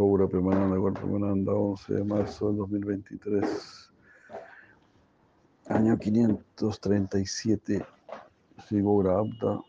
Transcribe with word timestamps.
Gaura 0.00 0.26
Premananda, 0.26 0.76
Gaura 0.76 0.94
Premananda, 0.94 1.52
11 1.52 1.92
de 1.92 2.04
marzo 2.04 2.48
del 2.48 2.56
2023. 2.56 3.90
Año 5.66 5.98
537. 5.98 7.84
Sri 8.66 8.80
Gaura 8.80 9.18
Abda. 9.18 9.60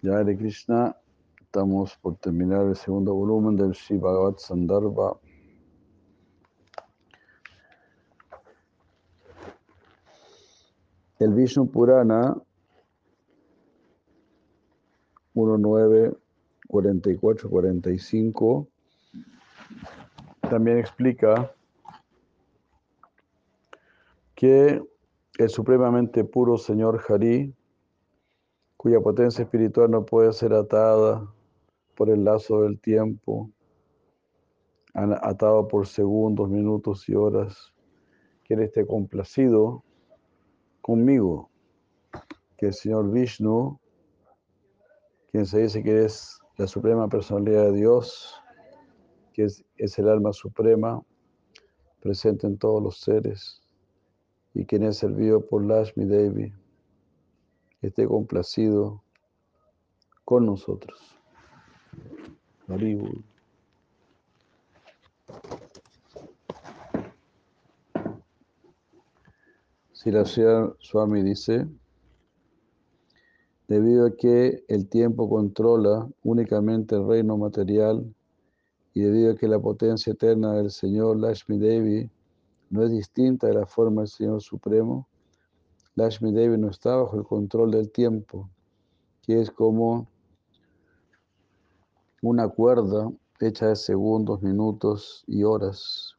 Ya 0.00 0.16
Hare 0.16 0.38
Krishna, 0.38 0.96
estamos 1.38 1.98
por 1.98 2.16
terminar 2.16 2.64
el 2.64 2.76
segundo 2.76 3.14
volumen 3.14 3.58
del 3.58 3.74
Sri 3.74 3.98
Bhagavad 3.98 4.38
Sandarbha. 4.38 5.18
El 11.20 11.34
Vishnu 11.34 11.70
Purana 11.70 12.34
19, 15.34 16.16
44, 16.66 17.50
45 17.50 18.66
también 20.48 20.78
explica 20.78 21.54
que 24.34 24.82
el 25.36 25.48
supremamente 25.50 26.24
puro 26.24 26.56
Señor 26.56 27.02
Hari, 27.06 27.54
cuya 28.78 29.00
potencia 29.00 29.42
espiritual 29.42 29.90
no 29.90 30.06
puede 30.06 30.32
ser 30.32 30.54
atada 30.54 31.30
por 31.96 32.08
el 32.08 32.24
lazo 32.24 32.62
del 32.62 32.80
tiempo, 32.80 33.50
atado 34.94 35.68
por 35.68 35.86
segundos, 35.86 36.48
minutos 36.48 37.06
y 37.10 37.14
horas, 37.14 37.74
que 38.44 38.54
Él 38.54 38.62
esté 38.62 38.86
complacido 38.86 39.84
conmigo, 40.80 41.50
que 42.56 42.66
el 42.66 42.74
Señor 42.74 43.10
Vishnu, 43.10 43.78
quien 45.30 45.46
se 45.46 45.60
dice 45.60 45.82
que 45.82 46.04
es 46.04 46.38
la 46.56 46.66
suprema 46.66 47.08
personalidad 47.08 47.64
de 47.66 47.72
Dios, 47.72 48.34
que 49.32 49.44
es, 49.44 49.64
es 49.76 49.98
el 49.98 50.08
alma 50.08 50.32
suprema, 50.32 51.02
presente 52.00 52.46
en 52.46 52.58
todos 52.58 52.82
los 52.82 53.00
seres, 53.00 53.62
y 54.54 54.64
quien 54.64 54.82
es 54.82 54.96
servido 54.98 55.46
por 55.46 55.64
Lashmi 55.64 56.04
Devi, 56.04 56.52
esté 57.82 58.06
complacido 58.06 59.02
con 60.24 60.46
nosotros. 60.46 61.16
Si 70.02 70.10
la 70.10 70.24
ciudad 70.24 70.74
Swami 70.78 71.22
dice, 71.22 71.68
debido 73.68 74.06
a 74.06 74.16
que 74.16 74.64
el 74.66 74.88
tiempo 74.88 75.28
controla 75.28 76.08
únicamente 76.22 76.94
el 76.94 77.06
reino 77.06 77.36
material 77.36 78.10
y 78.94 79.02
debido 79.02 79.32
a 79.32 79.36
que 79.36 79.46
la 79.46 79.58
potencia 79.58 80.14
eterna 80.14 80.54
del 80.54 80.70
Señor 80.70 81.18
Lashmi 81.18 81.58
Devi 81.58 82.10
no 82.70 82.82
es 82.82 82.92
distinta 82.92 83.48
de 83.48 83.52
la 83.52 83.66
forma 83.66 84.00
del 84.00 84.08
Señor 84.08 84.40
Supremo, 84.40 85.06
Lashmi 85.96 86.32
Devi 86.32 86.56
no 86.56 86.70
está 86.70 86.96
bajo 86.96 87.18
el 87.18 87.24
control 87.24 87.70
del 87.70 87.90
tiempo, 87.90 88.48
que 89.20 89.38
es 89.38 89.50
como 89.50 90.08
una 92.22 92.48
cuerda 92.48 93.12
hecha 93.38 93.66
de 93.66 93.76
segundos, 93.76 94.40
minutos 94.40 95.24
y 95.26 95.44
horas. 95.44 96.16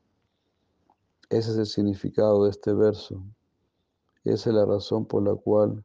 Ese 1.32 1.50
es 1.50 1.58
el 1.58 1.66
significado 1.66 2.44
de 2.44 2.52
este 2.52 2.74
verso. 2.74 3.24
Esa 4.24 4.50
es 4.50 4.56
la 4.56 4.66
razón 4.66 5.06
por 5.06 5.24
la 5.24 5.36
cual 5.36 5.84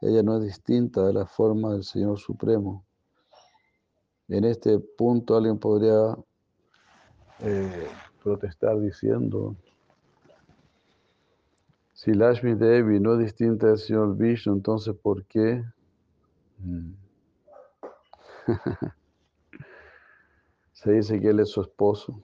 ella 0.00 0.22
no 0.22 0.36
es 0.36 0.44
distinta 0.44 1.04
de 1.06 1.12
la 1.12 1.26
forma 1.26 1.72
del 1.72 1.82
Señor 1.82 2.18
Supremo. 2.18 2.84
En 4.28 4.44
este 4.44 4.78
punto 4.78 5.36
alguien 5.36 5.58
podría 5.58 6.16
eh, 7.40 7.88
protestar 8.22 8.78
diciendo, 8.80 9.56
si 11.92 12.14
Lashmi 12.14 12.54
Devi 12.54 13.00
no 13.00 13.14
es 13.14 13.20
distinta 13.20 13.66
del 13.66 13.78
Señor 13.78 14.16
Vishnu, 14.16 14.52
entonces 14.52 14.94
¿por 14.94 15.24
qué? 15.24 15.64
Se 20.72 20.92
dice 20.92 21.20
que 21.20 21.30
Él 21.30 21.40
es 21.40 21.48
su 21.48 21.60
esposo. 21.60 22.22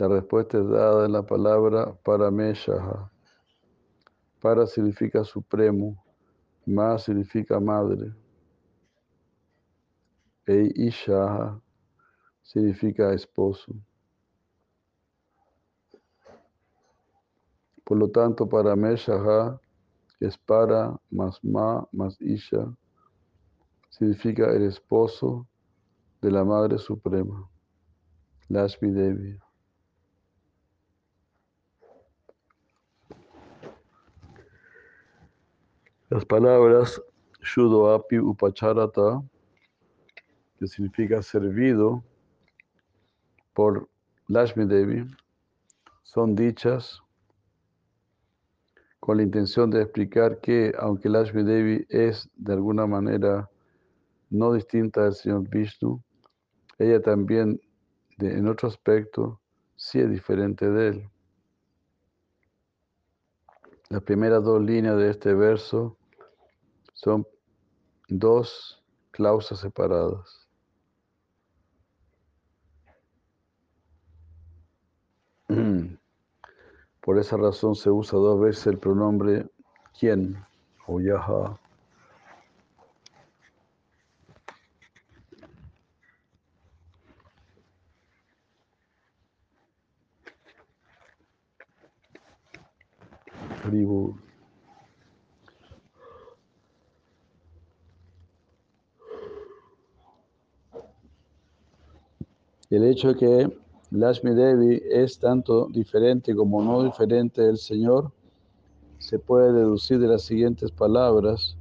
La 0.00 0.08
respuesta 0.08 0.56
es 0.56 0.66
dada 0.66 1.04
en 1.04 1.12
la 1.12 1.22
palabra 1.22 1.92
Parameshaha. 2.02 3.12
Para 4.40 4.66
significa 4.66 5.22
supremo, 5.24 6.02
Ma 6.64 6.96
significa 6.96 7.60
madre. 7.60 8.10
E 10.46 10.72
Ishaha 10.74 11.60
significa 12.42 13.12
esposo. 13.12 13.74
Por 17.84 17.98
lo 17.98 18.08
tanto, 18.08 18.48
Parameshaha 18.48 19.60
es 20.18 20.38
para 20.38 20.98
más 21.10 21.44
Ma 21.44 21.86
más 21.92 22.18
Isha. 22.22 22.74
Significa 23.90 24.50
el 24.50 24.62
esposo 24.62 25.46
de 26.22 26.30
la 26.30 26.42
Madre 26.42 26.78
Suprema, 26.78 27.50
Lashmi 28.48 28.92
Devi. 28.92 29.38
Las 36.10 36.24
palabras 36.24 37.00
Shudo 37.40 37.94
Api 37.94 38.18
Upacharata, 38.18 39.22
que 40.58 40.66
significa 40.66 41.22
servido 41.22 42.02
por 43.54 43.88
Lashmi 44.26 44.64
Devi, 44.64 45.08
son 46.02 46.34
dichas 46.34 47.00
con 48.98 49.18
la 49.18 49.22
intención 49.22 49.70
de 49.70 49.82
explicar 49.82 50.40
que, 50.40 50.72
aunque 50.80 51.08
Lashmi 51.08 51.44
Devi 51.44 51.86
es 51.88 52.28
de 52.34 52.54
alguna 52.54 52.88
manera 52.88 53.48
no 54.30 54.52
distinta 54.52 55.04
del 55.04 55.14
Señor 55.14 55.48
Vishnu, 55.48 56.02
ella 56.80 57.00
también, 57.00 57.60
en 58.18 58.48
otro 58.48 58.66
aspecto, 58.66 59.40
sí 59.76 60.00
es 60.00 60.10
diferente 60.10 60.68
de 60.68 60.88
él. 60.88 61.10
Las 63.90 64.02
primeras 64.02 64.42
dos 64.42 64.60
líneas 64.60 64.96
de 64.96 65.10
este 65.10 65.34
verso 65.34 65.96
son 67.02 67.26
dos 68.08 68.82
clausas 69.10 69.60
separadas. 69.60 70.46
Por 77.00 77.18
esa 77.18 77.38
razón 77.38 77.74
se 77.74 77.90
usa 77.90 78.18
dos 78.18 78.38
veces 78.40 78.66
el 78.66 78.78
pronombre 78.78 79.46
quién 79.98 80.44
o 80.86 81.00
yaha. 81.00 81.58
Tribu. 93.62 94.29
El 102.70 102.84
hecho 102.84 103.08
de 103.08 103.16
que 103.16 103.58
Lashmi 103.90 104.32
Devi 104.32 104.80
es 104.88 105.18
tanto 105.18 105.66
diferente 105.66 106.36
como 106.36 106.62
no 106.62 106.84
diferente 106.84 107.42
del 107.42 107.58
Señor 107.58 108.12
se 108.98 109.18
puede 109.18 109.52
deducir 109.52 109.98
de 109.98 110.06
las 110.06 110.22
siguientes 110.22 110.70
palabras, 110.70 111.56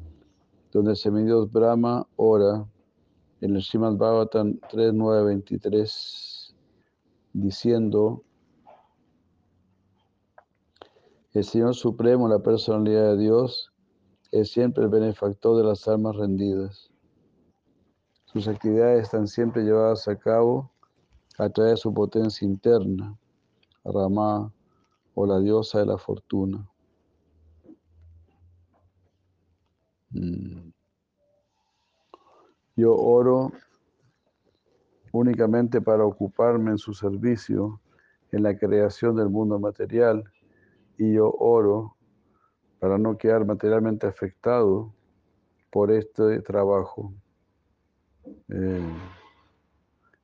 donde 0.72 0.92
el 0.92 0.98
semidios 0.98 1.52
Brahma 1.52 2.06
ora 2.16 2.64
en 3.42 3.56
el 3.56 3.64
Srimad 3.64 3.96
Bhagavatam 3.96 4.60
3.9.23, 4.70 6.54
diciendo, 7.34 8.22
el 11.34 11.44
Señor 11.44 11.74
Supremo, 11.74 12.28
la 12.28 12.40
personalidad 12.40 13.16
de 13.16 13.18
Dios, 13.18 13.72
es 14.32 14.52
siempre 14.52 14.84
el 14.84 14.90
benefactor 14.92 15.58
de 15.58 15.64
las 15.64 15.88
almas 15.88 16.18
rendidas. 16.18 16.92
Sus 18.26 18.48
actividades 18.48 19.06
están 19.06 19.28
siempre 19.28 19.64
llevadas 19.64 20.08
a 20.08 20.16
cabo 20.16 20.70
a 21.40 21.50
través 21.50 21.72
de 21.72 21.78
su 21.78 21.94
potencia 21.94 22.46
interna, 22.46 23.18
Ramá 23.86 24.52
o 25.16 25.26
la 25.26 25.40
diosa 25.40 25.80
de 25.80 25.86
la 25.86 25.98
fortuna. 25.98 26.70
Mm. 30.12 30.72
Yo 32.76 32.94
oro 32.94 33.52
únicamente 35.14 35.82
para 35.82 36.06
ocuparme 36.06 36.72
en 36.72 36.78
su 36.78 36.94
servicio 36.94 37.80
en 38.32 38.44
la 38.44 38.58
creación 38.58 39.16
del 39.16 39.30
mundo 39.30 39.60
material 39.60 40.24
y 40.98 41.14
yo 41.14 41.32
oro 41.40 41.96
para 42.80 42.98
no 42.98 43.18
quedar 43.18 43.46
materialmente 43.46 44.08
afectado 44.08 44.94
por 45.72 45.92
este 45.92 46.42
trabajo. 46.42 47.14
Eh, 48.50 49.19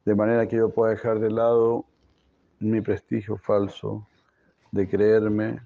de 0.05 0.13
manera 0.13 0.47
que 0.47 0.57
yo 0.57 0.69
pueda 0.69 0.91
dejar 0.91 1.19
de 1.19 1.31
lado 1.31 1.85
mi 2.59 2.79
prestigio 2.79 3.37
falso 3.37 4.07
de 4.71 4.87
creerme 4.87 5.59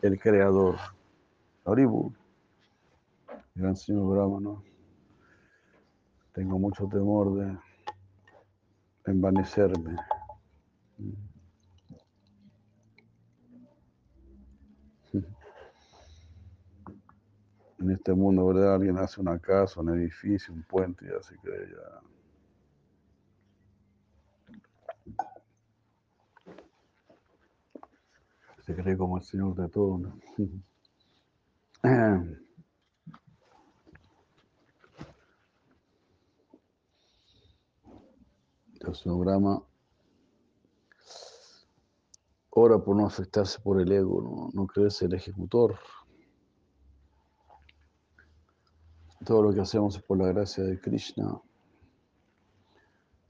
el 0.00 0.18
creador. 0.18 0.76
Aribu, 1.64 2.12
gran 3.54 3.76
señor 3.76 4.14
Brahma, 4.14 4.62
Tengo 6.32 6.58
mucho 6.58 6.86
temor 6.86 7.34
de 7.34 7.58
envanecerme. 9.06 9.96
En 17.78 17.90
este 17.90 18.12
mundo, 18.12 18.46
¿verdad? 18.46 18.76
Alguien 18.76 18.96
hace 18.98 19.20
una 19.20 19.38
casa, 19.40 19.80
un 19.80 19.90
edificio, 19.90 20.54
un 20.54 20.62
puente 20.62 21.04
y 21.04 21.08
así 21.08 21.34
que 21.42 21.50
ya. 21.50 22.11
Se 28.66 28.76
cree 28.76 28.96
como 28.96 29.18
el 29.18 29.24
Señor 29.24 29.54
de 29.56 29.68
todo. 29.68 30.00
El 38.84 38.96
sonograma 38.96 39.62
ora 42.50 42.78
por 42.78 42.96
no 42.96 43.06
afectarse 43.06 43.60
por 43.60 43.80
el 43.80 43.92
ego, 43.92 44.20
no, 44.20 44.50
no 44.52 44.66
creerse 44.66 45.04
el 45.04 45.14
ejecutor. 45.14 45.78
Todo 49.24 49.42
lo 49.42 49.54
que 49.54 49.60
hacemos 49.60 49.96
es 49.96 50.02
por 50.02 50.18
la 50.18 50.26
gracia 50.26 50.64
de 50.64 50.80
Krishna. 50.80 51.40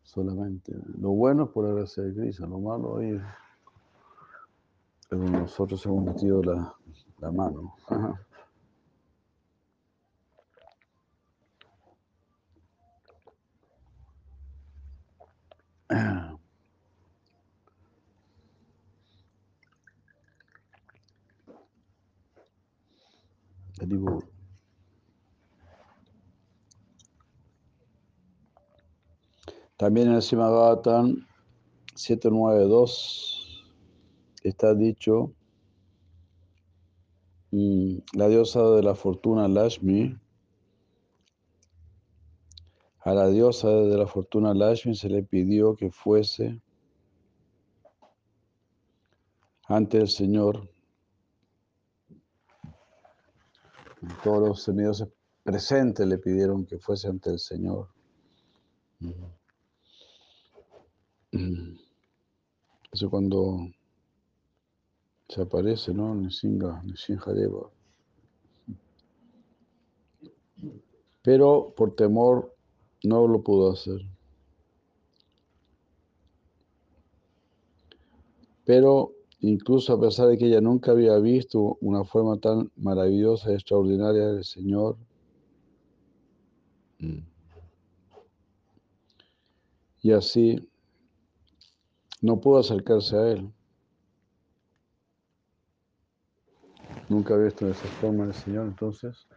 Solamente. 0.02 0.72
Lo 0.98 1.10
bueno 1.10 1.44
es 1.44 1.50
por 1.50 1.68
la 1.68 1.74
gracia 1.74 2.02
de 2.02 2.14
Krishna, 2.14 2.46
lo 2.46 2.58
malo 2.58 2.96
ahí 2.96 3.20
nosotros 5.16 5.84
hemos 5.86 6.04
metido 6.04 6.42
la, 6.42 6.74
la 7.18 7.30
mano. 7.30 7.74
También 29.76 30.08
en 30.08 30.14
el 30.14 30.22
Simagatan 30.22 31.26
792 31.96 33.41
está 34.44 34.74
dicho 34.74 35.32
mm, 37.50 37.98
la 38.14 38.28
diosa 38.28 38.62
de 38.70 38.82
la 38.82 38.94
fortuna 38.94 39.48
Lashmi. 39.48 40.18
A 43.04 43.14
la 43.14 43.28
diosa 43.28 43.68
de 43.68 43.96
la 43.96 44.06
fortuna 44.06 44.54
Lashmi 44.54 44.94
se 44.94 45.08
le 45.08 45.22
pidió 45.22 45.74
que 45.74 45.90
fuese 45.90 46.60
ante 49.64 49.98
el 49.98 50.08
Señor. 50.08 50.68
Todos 54.22 54.48
los 54.48 54.62
semidioses 54.62 55.08
presentes 55.42 56.06
le 56.06 56.18
pidieron 56.18 56.64
que 56.66 56.78
fuese 56.78 57.08
ante 57.08 57.30
el 57.30 57.38
Señor. 57.38 57.88
Eso 62.92 63.08
cuando 63.08 63.70
se 65.32 65.40
aparece, 65.40 65.94
¿no? 65.94 66.14
Nisinga, 66.14 66.82
Deva. 67.34 67.70
Pero 71.22 71.72
por 71.74 71.94
temor 71.96 72.54
no 73.04 73.26
lo 73.26 73.42
pudo 73.42 73.72
hacer. 73.72 74.00
Pero 78.66 79.12
incluso 79.40 79.94
a 79.94 80.00
pesar 80.00 80.28
de 80.28 80.36
que 80.36 80.46
ella 80.46 80.60
nunca 80.60 80.90
había 80.92 81.16
visto 81.18 81.78
una 81.80 82.04
forma 82.04 82.38
tan 82.38 82.70
maravillosa 82.76 83.50
y 83.50 83.54
extraordinaria 83.54 84.26
del 84.28 84.44
Señor, 84.44 84.98
mm. 86.98 87.18
y 90.02 90.12
así 90.12 90.68
no 92.20 92.38
pudo 92.38 92.58
acercarse 92.58 93.16
a 93.16 93.30
él. 93.32 93.52
Nunca 97.12 97.34
había 97.34 97.44
visto 97.44 97.66
de 97.66 97.72
esa 97.72 97.86
forma 98.00 98.24
el 98.24 98.32
Señor, 98.32 98.64
entonces 98.64 99.28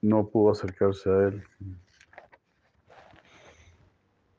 no 0.00 0.26
pudo 0.26 0.52
acercarse 0.52 1.10
a 1.10 1.28
él. 1.28 1.44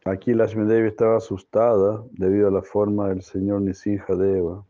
Aquí 0.06 0.34
Lashmi 0.34 0.66
Devi 0.66 0.88
estaba 0.88 1.18
asustada 1.18 2.04
debido 2.10 2.48
a 2.48 2.52
la 2.52 2.64
forma 2.64 3.10
del 3.10 3.22
Señor 3.22 3.62
Nisinja 3.62 4.16
Deva. 4.16 4.66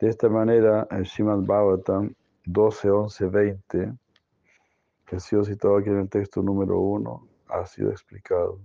De 0.00 0.08
esta 0.08 0.30
manera, 0.30 0.88
el 0.90 1.02
Shimad 1.02 1.40
Bhavatam 1.40 2.14
12, 2.46 2.90
11, 2.90 3.26
20, 3.26 3.92
que 5.04 5.16
ha 5.16 5.20
sido 5.20 5.44
citado 5.44 5.76
aquí 5.76 5.90
en 5.90 5.98
el 5.98 6.08
texto 6.08 6.40
número 6.40 6.80
1, 6.80 7.28
ha 7.48 7.66
sido 7.66 7.90
explicado. 7.90 8.58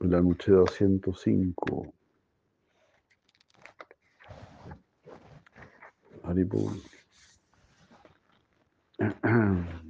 La 0.00 0.20
noche 0.20 0.36
205. 0.38 1.92
Haribol. 6.24 6.82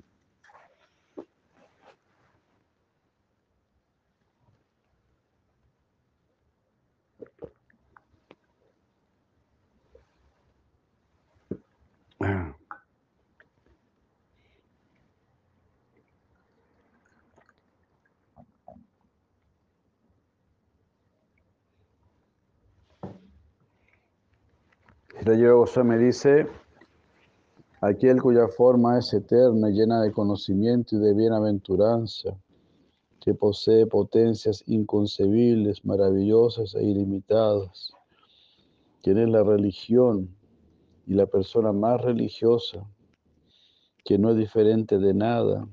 Yoga 25.35 25.83
me 25.83 25.99
dice, 25.99 26.47
aquel 27.81 28.23
cuya 28.23 28.47
forma 28.47 28.99
es 28.99 29.13
eterna 29.13 29.71
y 29.71 29.73
llena 29.73 30.01
de 30.03 30.13
conocimiento 30.13 30.97
y 30.97 31.01
de 31.01 31.15
bienaventuranza, 31.15 32.39
que 33.21 33.35
posee 33.35 33.87
potencias 33.87 34.63
inconcebibles, 34.67 35.85
maravillosas 35.85 36.77
e 36.77 36.85
ilimitadas, 36.85 37.93
quien 39.03 39.19
es 39.19 39.29
la 39.29 39.43
religión 39.43 40.33
y 41.09 41.15
la 41.15 41.27
persona 41.27 41.73
más 41.73 42.01
religiosa, 42.03 42.87
que 44.05 44.19
no 44.19 44.31
es 44.31 44.37
diferente 44.37 44.99
de 44.99 45.13
nada 45.13 45.67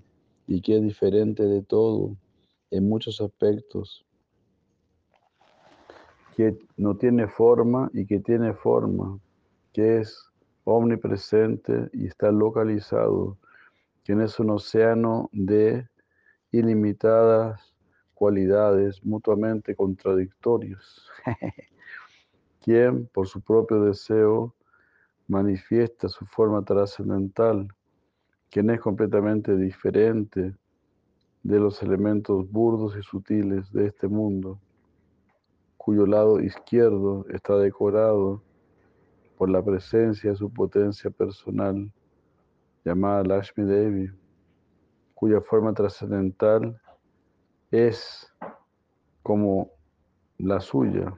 y 0.48 0.62
que 0.62 0.77
es 0.77 0.81
diferente 0.81 1.43
de 1.43 1.62
todo 1.62 2.17
en 2.72 2.89
muchos 2.89 3.22
aspectos, 3.22 4.03
que 6.36 6.57
no 6.75 6.98
tiene 6.98 7.27
forma 7.27 7.91
y 7.93 8.07
que 8.07 8.19
tiene 8.19 8.53
forma, 8.53 9.19
que 9.74 10.00
es 10.00 10.32
omnipresente 10.63 11.89
y 11.92 12.08
está 12.08 12.32
localizado, 12.32 13.38
quien 14.06 14.22
es 14.22 14.39
un 14.39 14.51
océano 14.51 15.30
de 15.34 15.88
ilimitadas 16.51 17.74
cualidades 18.13 19.03
mutuamente 19.03 19.75
contradictorias, 19.75 21.08
quien 22.62 23.08
por 23.08 23.27
su 23.27 23.42
propio 23.42 23.84
deseo 23.84 24.56
manifiesta 25.27 26.08
su 26.08 26.25
forma 26.27 26.63
trascendental, 26.63 27.68
quien 28.50 28.70
es 28.70 28.80
completamente 28.80 29.58
diferente 29.58 30.56
de 31.42 31.60
los 31.60 31.82
elementos 31.82 32.50
burdos 32.50 32.96
y 32.96 33.01
sutiles 33.01 33.72
de 33.74 33.88
este 33.88 34.08
mundo, 34.08 34.60
cuyo 35.75 36.06
lado 36.06 36.39
izquierdo 36.39 37.25
está 37.30 37.58
decorado 37.58 38.42
por 39.38 39.50
la 39.50 39.62
presencia 39.62 40.32
de 40.32 40.36
su 40.36 40.50
potencia 40.52 41.10
personal, 41.10 41.92
llamada 42.84 43.24
Lakshmi 43.24 43.66
Devi, 43.66 44.12
cuya 45.13 45.42
forma 45.42 45.74
trascendental 45.74 46.80
es 47.72 48.32
como 49.22 49.70
la 50.38 50.60
suya, 50.60 51.18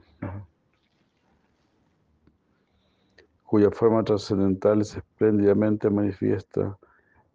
cuya 3.44 3.70
forma 3.70 4.04
trascendental 4.04 4.84
se 4.84 4.98
espléndidamente 4.98 5.90
manifiesta 5.90 6.78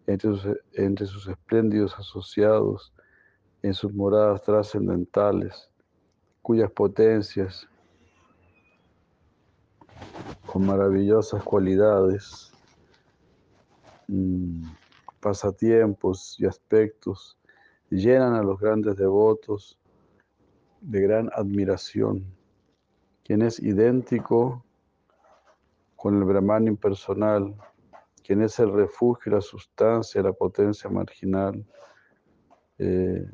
entre 0.07 0.29
sus, 0.35 0.57
entre 0.73 1.05
sus 1.05 1.27
espléndidos 1.27 1.97
asociados 1.97 2.93
en 3.61 3.73
sus 3.73 3.93
moradas 3.93 4.41
trascendentales, 4.43 5.69
cuyas 6.41 6.71
potencias 6.71 7.67
con 10.51 10.65
maravillosas 10.65 11.41
cualidades, 11.43 12.51
mm, 14.07 14.65
pasatiempos 15.21 16.35
y 16.39 16.45
aspectos 16.45 17.37
llenan 17.89 18.35
a 18.35 18.43
los 18.43 18.59
grandes 18.59 18.97
devotos 18.97 19.79
de 20.81 20.99
gran 20.99 21.29
admiración, 21.33 22.25
quien 23.23 23.43
es 23.43 23.59
idéntico 23.59 24.65
con 25.95 26.17
el 26.17 26.25
Brahman 26.25 26.67
impersonal, 26.67 27.55
quien 28.21 28.41
es 28.41 28.59
el 28.59 28.73
refugio, 28.73 29.31
la 29.31 29.41
sustancia, 29.41 30.21
la 30.21 30.33
potencia 30.33 30.89
marginal, 30.89 31.65
eh, 32.77 33.25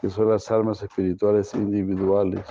que 0.00 0.10
son 0.10 0.28
las 0.30 0.50
almas 0.50 0.82
espirituales 0.82 1.54
individuales, 1.54 2.44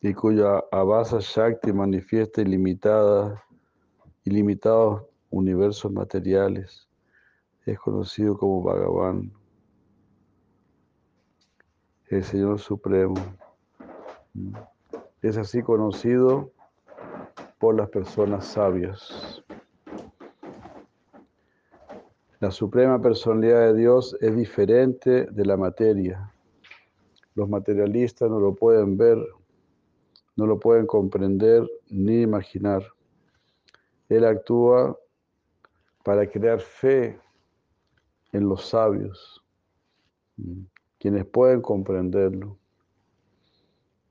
y 0.00 0.14
cuya 0.14 0.64
Abasa 0.72 1.18
Shakti 1.20 1.72
manifiesta 1.72 2.40
ilimitada, 2.40 3.42
ilimitados 4.24 5.02
universos 5.30 5.92
materiales. 5.92 6.88
Es 7.66 7.78
conocido 7.78 8.36
como 8.36 8.62
Bhagavan, 8.62 9.32
el 12.08 12.24
Señor 12.24 12.58
Supremo. 12.58 13.14
Es 15.22 15.36
así 15.36 15.62
conocido 15.62 16.50
por 17.58 17.74
las 17.74 17.90
personas 17.90 18.46
sabias. 18.46 19.44
La 22.40 22.50
suprema 22.50 23.00
personalidad 23.02 23.66
de 23.66 23.74
Dios 23.74 24.16
es 24.22 24.34
diferente 24.34 25.26
de 25.26 25.44
la 25.44 25.58
materia. 25.58 26.32
Los 27.34 27.50
materialistas 27.50 28.30
no 28.30 28.40
lo 28.40 28.54
pueden 28.54 28.96
ver, 28.96 29.18
no 30.40 30.46
lo 30.46 30.58
pueden 30.58 30.86
comprender 30.86 31.70
ni 31.90 32.22
imaginar. 32.22 32.82
Él 34.08 34.24
actúa 34.24 34.98
para 36.02 36.26
crear 36.26 36.60
fe 36.60 37.20
en 38.32 38.48
los 38.48 38.64
sabios, 38.64 39.44
mm, 40.38 40.62
quienes 40.98 41.26
pueden 41.26 41.60
comprenderlo. 41.60 42.56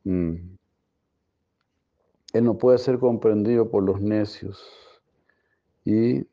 Mm. 0.04 0.56
Él 2.34 2.44
no 2.44 2.60
puede 2.60 2.78
ser 2.78 3.00
comprendido 3.00 3.72
por 3.72 3.82
los 3.82 4.00
necios 4.00 4.64
y 5.84 6.28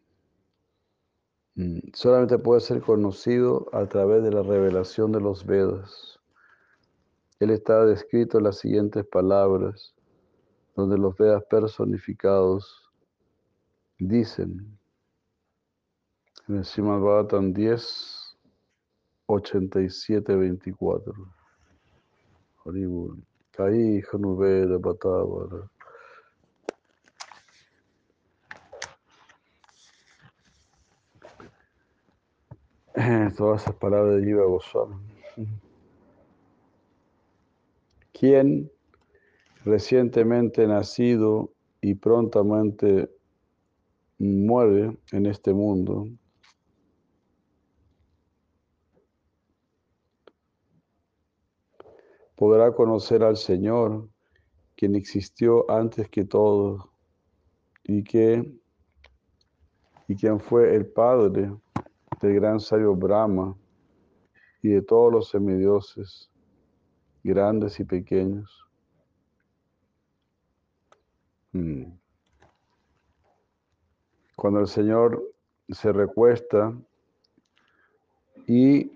mm, 1.55 1.79
solamente 1.95 2.39
puede 2.39 2.61
ser 2.61 2.83
conocido 2.83 3.71
a 3.73 3.87
través 3.87 4.23
de 4.23 4.31
la 4.31 4.43
revelación 4.43 5.11
de 5.11 5.23
los 5.23 5.47
Vedas. 5.47 6.16
Él 7.39 7.51
está 7.51 7.85
descrito 7.85 8.39
en 8.39 8.45
las 8.45 8.59
siguientes 8.59 9.05
palabras, 9.07 9.95
donde 10.75 10.97
los 10.97 11.17
Vedas 11.17 11.45
personificados 11.45 12.91
dicen, 13.99 14.79
en 16.49 16.57
el 16.57 16.65
Srimad 16.65 17.01
Bhagavatam 17.01 17.53
10, 17.53 18.39
87, 19.27 20.37
24. 20.37 21.13
Haribur. 22.65 23.17
Kai 23.51 24.03
Hanuveda 24.13 24.79
Batavara. 24.79 25.71
Todas 33.37 33.63
esas 33.63 33.75
palabras 33.77 34.17
de 34.17 34.25
Jiva 34.25 34.45
Goswami. 34.45 35.06
¿Quién 38.19 38.71
recientemente 39.65 40.67
nacido 40.67 41.53
y 41.81 41.95
prontamente 41.95 43.11
muere 44.19 44.97
en 45.13 45.27
este 45.27 45.53
mundo? 45.53 46.09
podrá 52.37 52.73
conocer 52.73 53.25
al 53.25 53.37
Señor, 53.37 54.09
quien 54.77 54.95
existió 54.95 55.69
antes 55.71 56.09
que 56.11 56.25
todo 56.25 56.93
y 57.83 58.05
que 58.05 58.61
y 60.09 60.15
quien 60.15 60.39
fue 60.39 60.77
el 60.77 60.87
Padre 60.87 61.53
del 62.21 62.35
gran 62.35 62.61
sabio 62.61 62.95
Brahma 62.95 63.57
y 64.63 64.69
de 64.69 64.83
todos 64.83 65.13
los 65.13 65.31
semidioses, 65.31 66.31
grandes 67.27 67.79
y 67.81 67.85
pequeños. 67.85 68.65
Hmm. 71.53 71.85
Cuando 74.37 74.61
el 74.61 74.69
Señor 74.69 75.23
se 75.69 75.93
recuesta 75.93 76.73
y 78.47 78.93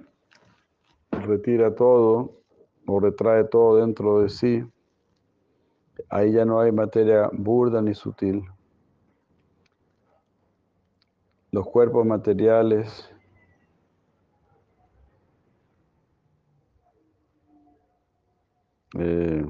retira 1.11 1.75
todo, 1.75 2.41
o 2.87 3.01
retrae 3.01 3.45
todo 3.45 3.77
dentro 3.77 4.21
de 4.21 4.29
sí, 4.29 4.65
ahí 6.09 6.33
ya 6.33 6.45
no 6.45 6.61
hay 6.61 6.73
materia 6.73 7.31
burda 7.33 7.83
ni 7.83 7.95
sutil. 7.95 8.45
Los 11.53 11.67
cuerpos 11.67 12.07
materiales 12.07 13.11
eh, 18.99 19.45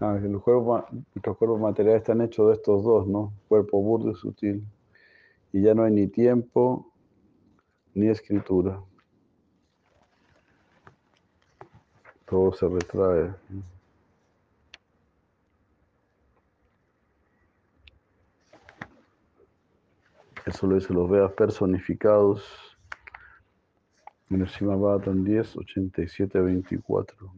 ah, 0.00 0.18
los, 0.22 0.42
cuerpos, 0.42 0.84
los 1.14 1.36
cuerpos 1.36 1.60
materiales 1.60 2.02
están 2.02 2.20
hechos 2.20 2.48
de 2.48 2.54
estos 2.54 2.84
dos, 2.84 3.06
¿no? 3.06 3.32
Cuerpo 3.48 3.82
burdo 3.82 4.10
y 4.10 4.14
sutil. 4.14 4.64
Y 5.52 5.62
ya 5.62 5.74
no 5.74 5.84
hay 5.84 5.92
ni 5.92 6.06
tiempo 6.08 6.92
ni 7.94 8.08
escritura. 8.08 8.82
todo 12.28 12.52
se 12.52 12.68
retrae. 12.68 13.34
Eso 20.46 20.66
lo 20.66 20.76
dice 20.76 20.92
los 20.92 21.10
veas 21.10 21.32
personificados 21.32 22.77
en 24.30 24.42
el 24.42 24.48
Simabatan 24.48 25.24
10, 25.24 25.56
87, 25.56 26.40
24. 26.40 27.32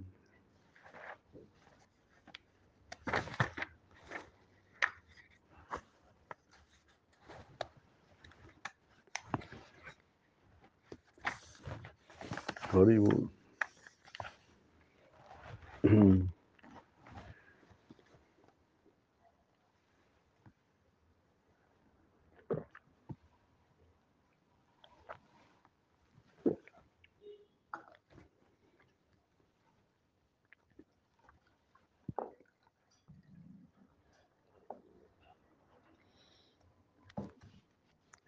Horrible. 12.73 13.29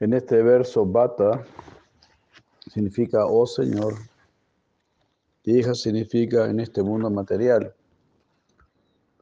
En 0.03 0.13
este 0.15 0.43
verso, 0.43 0.85
bata 0.85 1.47
significa, 2.69 3.25
oh 3.25 3.47
Señor, 3.47 3.95
hija 5.45 5.75
significa 5.75 6.51
en 6.51 6.59
este 6.59 6.83
mundo 6.83 7.09
material. 7.09 7.73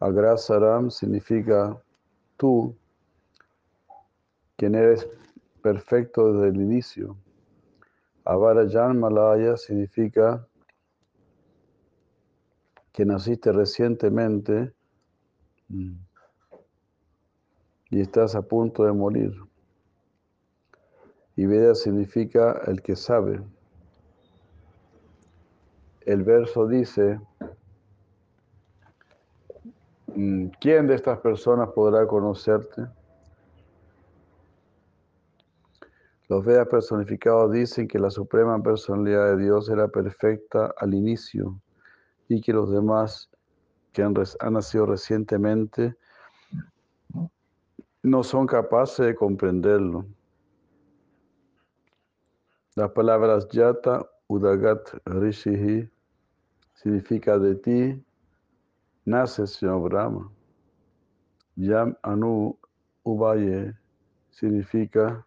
Agrasaram 0.00 0.90
significa 0.90 1.78
tú, 2.38 2.74
quien 4.56 4.74
eres 4.74 5.06
perfecto 5.60 6.32
desde 6.32 6.48
el 6.48 6.62
inicio. 6.62 7.14
Avarajan 8.24 8.98
Malaya 8.98 9.58
significa 9.58 10.48
que 12.90 13.04
naciste 13.04 13.52
recientemente 13.52 14.72
mm, 15.68 15.92
y 17.90 18.00
estás 18.00 18.34
a 18.34 18.40
punto 18.40 18.84
de 18.84 18.92
morir. 18.94 19.49
Y 21.40 21.46
Veda 21.46 21.74
significa 21.74 22.60
el 22.66 22.82
que 22.82 22.94
sabe. 22.94 23.40
El 26.02 26.22
verso 26.22 26.66
dice, 26.66 27.18
mm, 30.08 30.48
¿quién 30.60 30.86
de 30.86 30.96
estas 30.96 31.18
personas 31.20 31.70
podrá 31.70 32.06
conocerte? 32.06 32.82
Los 36.28 36.44
Vedas 36.44 36.68
personificados 36.68 37.52
dicen 37.52 37.88
que 37.88 37.98
la 37.98 38.10
suprema 38.10 38.62
personalidad 38.62 39.34
de 39.34 39.42
Dios 39.42 39.70
era 39.70 39.88
perfecta 39.88 40.74
al 40.76 40.92
inicio 40.92 41.58
y 42.28 42.42
que 42.42 42.52
los 42.52 42.70
demás 42.70 43.30
que 43.94 44.02
han, 44.02 44.12
nacido 44.52 44.84
recientemente 44.84 45.96
no 48.02 48.22
son 48.24 48.46
capaces 48.46 49.06
de 49.06 49.14
comprenderlo. 49.14 50.04
Las 52.80 52.92
palabras 52.92 53.46
Yata 53.50 54.08
Udagat 54.26 54.88
Rishihi 55.04 55.86
significa 56.72 57.38
de 57.38 57.54
ti 57.56 58.04
nace 59.04 59.46
Señor 59.46 59.82
Brahma. 59.82 60.32
Yam 61.56 61.94
Anu 62.02 62.58
Ubaye 63.02 63.74
significa 64.30 65.26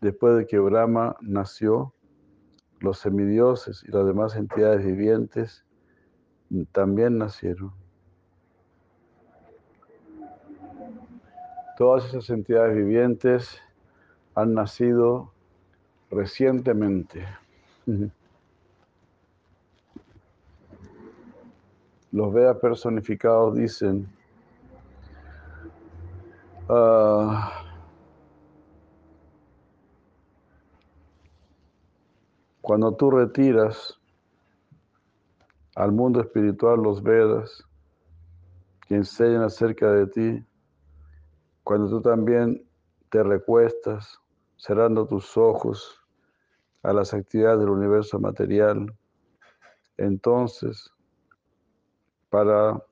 después 0.00 0.38
de 0.38 0.46
que 0.48 0.58
Brahma 0.58 1.16
nació, 1.20 1.94
los 2.80 2.98
semidioses 2.98 3.84
y 3.86 3.92
las 3.92 4.04
demás 4.04 4.34
entidades 4.34 4.84
vivientes 4.84 5.64
también 6.72 7.16
nacieron. 7.16 7.72
Todas 11.76 12.06
esas 12.06 12.28
entidades 12.30 12.74
vivientes 12.74 13.56
han 14.34 14.54
nacido 14.54 15.37
recientemente. 16.10 17.26
Los 22.10 22.32
Vedas 22.32 22.56
personificados 22.58 23.56
dicen, 23.56 24.08
ah, 26.68 27.64
cuando 32.60 32.94
tú 32.94 33.10
retiras 33.10 33.98
al 35.74 35.92
mundo 35.92 36.20
espiritual 36.20 36.82
los 36.82 37.02
Vedas 37.02 37.64
que 38.86 38.96
enseñan 38.96 39.42
acerca 39.42 39.92
de 39.92 40.06
ti, 40.06 40.44
cuando 41.62 41.88
tú 41.90 42.00
también 42.00 42.66
te 43.10 43.22
recuestas 43.22 44.18
cerrando 44.56 45.06
tus 45.06 45.36
ojos 45.36 45.97
a 46.82 46.92
las 46.92 47.14
actividades 47.14 47.60
del 47.60 47.70
universo 47.70 48.18
material, 48.18 48.94
entonces 49.96 50.90
para 52.30 52.82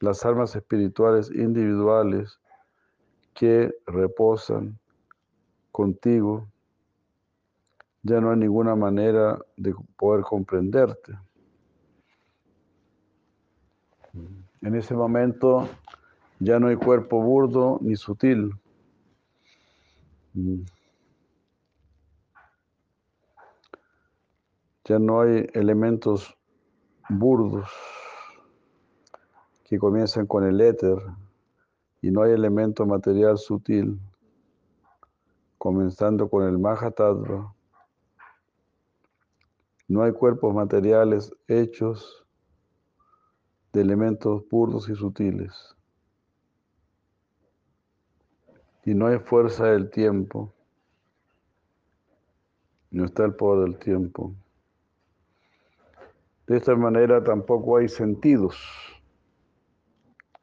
las 0.00 0.24
almas 0.24 0.54
espirituales 0.54 1.30
individuales 1.30 2.38
que 3.34 3.74
reposan 3.86 4.78
contigo, 5.70 6.46
ya 8.02 8.20
no 8.20 8.30
hay 8.30 8.36
ninguna 8.36 8.74
manera 8.74 9.38
de 9.56 9.74
poder 9.96 10.22
comprenderte. 10.24 11.16
En 14.60 14.74
ese 14.74 14.94
momento 14.94 15.68
ya 16.38 16.58
no 16.58 16.68
hay 16.68 16.76
cuerpo 16.76 17.22
burdo 17.22 17.78
ni 17.80 17.96
sutil. 17.96 18.52
Ya 24.84 24.98
no 24.98 25.20
hay 25.20 25.46
elementos 25.54 26.36
burdos 27.08 27.70
que 29.64 29.78
comienzan 29.78 30.26
con 30.26 30.44
el 30.44 30.60
éter 30.60 30.98
y 32.00 32.10
no 32.10 32.22
hay 32.22 32.32
elemento 32.32 32.84
material 32.84 33.38
sutil, 33.38 34.00
comenzando 35.56 36.28
con 36.28 36.48
el 36.48 36.58
Mahatattva. 36.58 37.54
No 39.86 40.02
hay 40.02 40.12
cuerpos 40.12 40.52
materiales 40.52 41.32
hechos 41.46 42.26
de 43.72 43.82
elementos 43.82 44.42
puros 44.44 44.88
y 44.88 44.96
sutiles. 44.96 45.76
Y 48.84 48.94
no 48.94 49.06
hay 49.06 49.18
fuerza 49.20 49.66
del 49.66 49.90
tiempo. 49.90 50.52
No 52.90 53.04
está 53.04 53.24
el 53.24 53.34
poder 53.34 53.68
del 53.70 53.78
tiempo. 53.78 54.34
De 56.46 56.56
esta 56.56 56.74
manera 56.74 57.22
tampoco 57.22 57.76
hay 57.76 57.88
sentidos. 57.88 58.56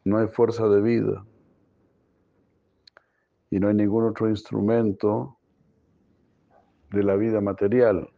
No 0.03 0.17
hay 0.17 0.27
fuerza 0.27 0.67
de 0.67 0.81
vida. 0.81 1.25
Y 3.49 3.59
no 3.59 3.67
hay 3.67 3.75
ningún 3.75 4.05
otro 4.05 4.29
instrumento 4.29 5.38
de 6.91 7.03
la 7.03 7.15
vida 7.15 7.41
material. 7.41 8.09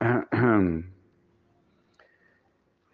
En 0.00 0.94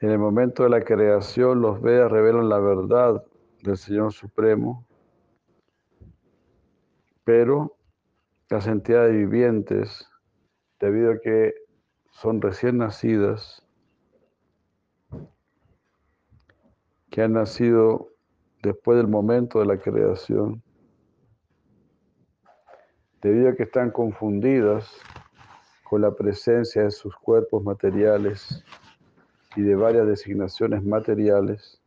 el 0.00 0.18
momento 0.18 0.64
de 0.64 0.70
la 0.70 0.82
creación, 0.82 1.60
los 1.60 1.80
Vedas 1.80 2.10
revelan 2.10 2.48
la 2.48 2.58
verdad 2.58 3.24
del 3.62 3.76
Señor 3.76 4.12
Supremo, 4.12 4.84
pero 7.24 7.76
las 8.50 8.66
entidades 8.66 9.12
vivientes, 9.12 10.08
debido 10.80 11.12
a 11.12 11.20
que 11.20 11.54
son 12.12 12.40
recién 12.40 12.78
nacidas, 12.78 13.62
que 17.10 17.22
han 17.22 17.32
nacido 17.34 18.08
después 18.62 18.96
del 18.96 19.08
momento 19.08 19.58
de 19.58 19.66
la 19.66 19.78
creación, 19.78 20.62
debido 23.20 23.50
a 23.50 23.54
que 23.54 23.64
están 23.64 23.90
confundidas 23.90 24.90
con 25.82 26.00
la 26.00 26.12
presencia 26.12 26.84
de 26.84 26.90
sus 26.90 27.14
cuerpos 27.16 27.62
materiales, 27.62 28.64
y 29.56 29.62
de 29.62 29.74
varias 29.74 30.06
designaciones 30.06 30.82
materiales, 30.82 31.80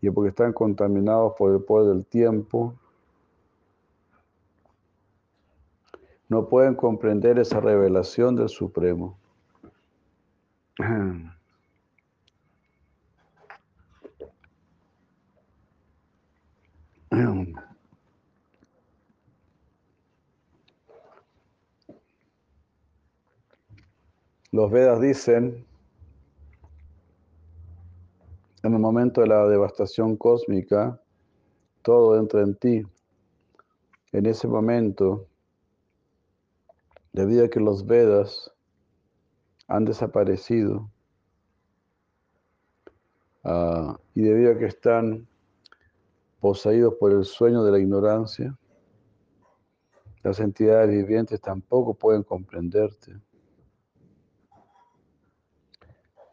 y 0.00 0.10
porque 0.10 0.30
están 0.30 0.52
contaminados 0.52 1.34
por 1.38 1.52
el 1.52 1.62
poder 1.62 1.94
del 1.94 2.06
tiempo, 2.06 2.74
no 6.30 6.48
pueden 6.48 6.74
comprender 6.76 7.38
esa 7.38 7.60
revelación 7.60 8.36
del 8.36 8.48
Supremo. 8.48 9.18
Los 24.52 24.70
Vedas 24.70 25.00
dicen 25.00 25.66
en 28.62 28.72
el 28.72 28.78
momento 28.78 29.22
de 29.22 29.26
la 29.26 29.48
devastación 29.48 30.16
cósmica, 30.16 31.00
todo 31.82 32.16
entra 32.18 32.42
en 32.42 32.54
ti. 32.54 32.86
En 34.12 34.26
ese 34.26 34.46
momento, 34.46 35.29
debido 37.12 37.44
a 37.44 37.48
que 37.48 37.60
los 37.60 37.86
Vedas 37.86 38.52
han 39.68 39.84
desaparecido 39.84 40.90
ah, 43.44 43.98
y 44.14 44.22
debido 44.22 44.52
a 44.52 44.58
que 44.58 44.66
están 44.66 45.26
poseídos 46.40 46.94
por 46.98 47.12
el 47.12 47.24
sueño 47.24 47.62
de 47.64 47.72
la 47.72 47.78
ignorancia, 47.78 48.56
las 50.22 50.40
entidades 50.40 50.90
vivientes 50.90 51.40
tampoco 51.40 51.94
pueden 51.94 52.22
comprenderte. 52.22 53.18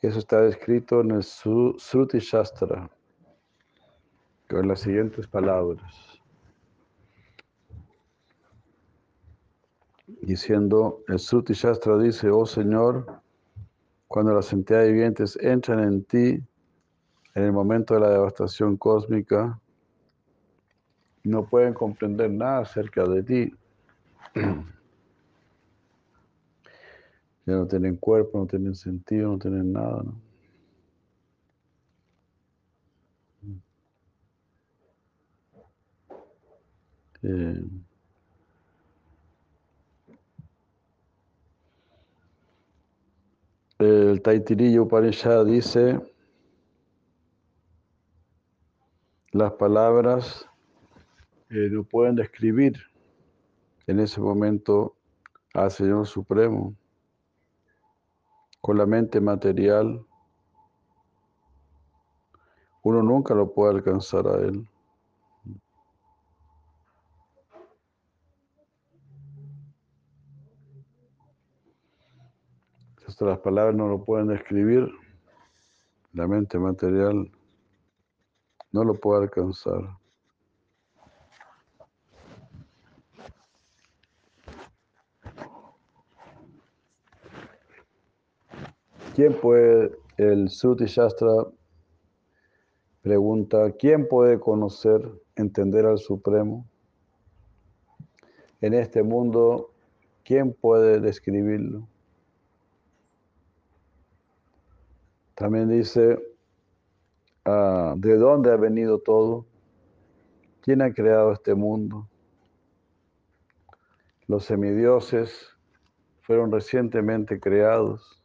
Eso 0.01 0.19
está 0.19 0.41
descrito 0.41 1.01
en 1.01 1.11
el 1.11 1.23
Sruti 1.23 2.19
Shastra, 2.19 2.89
con 4.49 4.67
las 4.67 4.81
siguientes 4.81 5.27
palabras. 5.27 6.06
diciendo, 10.07 11.03
el 11.07 11.19
Sruti 11.19 11.53
Shastra 11.53 11.97
dice, 11.97 12.29
oh 12.29 12.45
Señor, 12.45 13.21
cuando 14.07 14.33
las 14.33 14.51
entidades 14.53 14.91
vivientes 14.91 15.37
entran 15.41 15.79
en 15.83 16.03
ti, 16.05 16.43
en 17.35 17.43
el 17.43 17.51
momento 17.51 17.93
de 17.93 17.99
la 17.99 18.09
devastación 18.09 18.77
cósmica, 18.77 19.59
no 21.23 21.45
pueden 21.45 21.73
comprender 21.73 22.31
nada 22.31 22.59
acerca 22.59 23.03
de 23.05 23.23
ti. 23.23 23.53
ya 27.45 27.53
no 27.53 27.67
tienen 27.67 27.97
cuerpo, 27.97 28.39
no 28.39 28.47
tienen 28.47 28.75
sentido, 28.75 29.31
no 29.31 29.39
tienen 29.39 29.73
nada. 29.73 30.03
Eh. 37.23 37.86
El 43.79 44.21
Taitirillo 44.21 44.83
Upanishad 44.83 45.45
dice, 45.45 45.99
las 49.31 49.53
palabras 49.53 50.49
eh, 51.49 51.69
no 51.71 51.83
pueden 51.83 52.15
describir 52.15 52.77
en 53.85 53.99
ese 53.99 54.19
momento 54.19 54.95
al 55.53 55.71
Señor 55.71 56.07
Supremo. 56.07 56.75
Con 58.61 58.77
la 58.77 58.85
mente 58.85 59.21
material, 59.21 60.03
uno 62.81 63.03
nunca 63.03 63.35
lo 63.35 63.53
puede 63.53 63.75
alcanzar 63.75 64.27
a 64.27 64.37
Él. 64.39 64.67
Las 73.19 73.39
palabras 73.39 73.75
no 73.75 73.87
lo 73.87 74.03
pueden 74.05 74.27
describir, 74.27 74.87
la 76.13 76.27
mente 76.27 76.59
material 76.59 77.31
no 78.71 78.83
lo 78.83 78.93
puede 78.93 79.23
alcanzar. 79.23 79.97
¿Quién 89.15 89.33
puede, 89.41 89.97
el 90.17 90.47
Sruti 90.47 90.85
Shastra 90.85 91.47
pregunta, 93.01 93.71
¿quién 93.71 94.07
puede 94.07 94.39
conocer, 94.39 95.01
entender 95.35 95.87
al 95.87 95.97
Supremo? 95.97 96.67
En 98.61 98.75
este 98.75 99.01
mundo, 99.01 99.71
¿quién 100.23 100.53
puede 100.53 100.99
describirlo? 100.99 101.87
También 105.37 105.69
dice, 105.69 106.17
ah, 107.45 107.93
¿de 107.95 108.17
dónde 108.17 108.51
ha 108.51 108.55
venido 108.55 108.97
todo? 108.97 109.45
¿Quién 110.61 110.81
ha 110.81 110.91
creado 110.91 111.31
este 111.31 111.53
mundo? 111.53 112.09
Los 114.25 114.45
semidioses 114.45 115.55
fueron 116.21 116.51
recientemente 116.51 117.39
creados. 117.39 118.23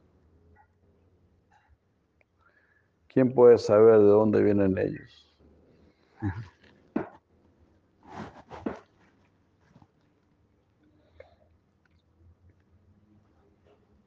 ¿Quién 3.09 3.35
puede 3.35 3.59
saber 3.59 3.99
de 3.99 4.05
dónde 4.05 4.43
vienen 4.43 4.79
ellos? 4.79 5.35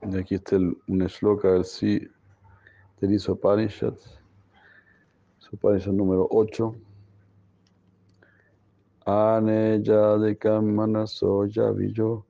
Y 0.08 0.18
aquí 0.20 0.36
está 0.36 0.58
el, 0.58 0.78
un 0.88 1.00
shloka 1.00 1.52
del 1.52 1.66
sí 1.66 2.08
del 3.06 3.16
Isopanishad, 3.16 3.94
Isopanishad 5.40 5.94
número 5.94 6.28
8. 6.32 6.76
Aneya 9.06 10.18
de 10.18 10.36
Kamanaso 10.36 11.46
Yaviyo 11.46 12.26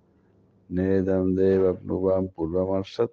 Nedam 0.69 1.33
Deva 1.33 1.73
Pnuvam 1.73 2.27
Purvamarshat 2.27 3.11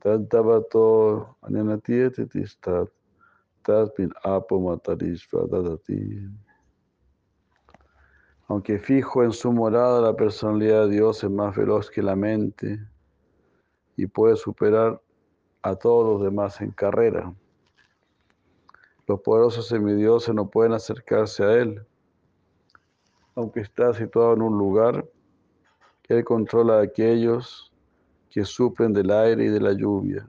Tantavato 0.00 1.34
Anyanatiete 1.42 2.26
Tistat 2.26 2.88
Tasmin 3.64 4.12
Apomatarishvadadati. 4.22 6.30
Aunque 8.46 8.78
fijo 8.78 9.24
en 9.24 9.32
su 9.32 9.50
morada, 9.50 10.00
la 10.00 10.14
personalidad 10.14 10.86
de 10.86 10.96
Dios 10.96 11.24
es 11.24 11.30
más 11.30 11.56
veloz 11.56 11.90
que 11.90 12.02
la 12.02 12.14
mente 12.14 12.78
y 13.96 14.06
puede 14.06 14.36
superar 14.36 15.00
a 15.64 15.74
todos 15.74 16.06
los 16.06 16.22
demás 16.22 16.60
en 16.60 16.72
carrera. 16.72 17.32
Los 19.06 19.20
poderosos 19.22 19.66
semidioses 19.66 20.34
no 20.34 20.50
pueden 20.50 20.74
acercarse 20.74 21.42
a 21.42 21.54
Él, 21.54 21.82
aunque 23.34 23.60
está 23.60 23.94
situado 23.94 24.34
en 24.34 24.42
un 24.42 24.58
lugar, 24.58 25.06
Él 26.08 26.22
controla 26.22 26.78
a 26.78 26.82
aquellos 26.82 27.72
que 28.28 28.44
suplen 28.44 28.92
del 28.92 29.10
aire 29.10 29.46
y 29.46 29.48
de 29.48 29.60
la 29.60 29.72
lluvia. 29.72 30.28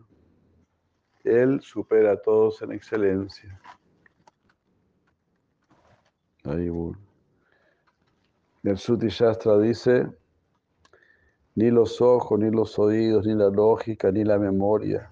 Él 1.26 1.60
supera 1.62 2.14
a 2.14 2.18
todos 2.18 2.62
en 2.62 2.72
excelencia. 2.72 3.60
Ahí 6.46 6.72
El 8.64 8.78
Suti 8.78 9.08
Shastra 9.10 9.58
dice, 9.58 10.08
ni 11.56 11.72
los 11.72 12.00
ojos, 12.00 12.40
ni 12.40 12.52
los 12.52 12.80
oídos, 12.80 13.26
ni 13.26 13.34
la 13.34 13.50
lógica, 13.50 14.12
ni 14.14 14.24
la 14.24 14.40
memoria 14.40 15.12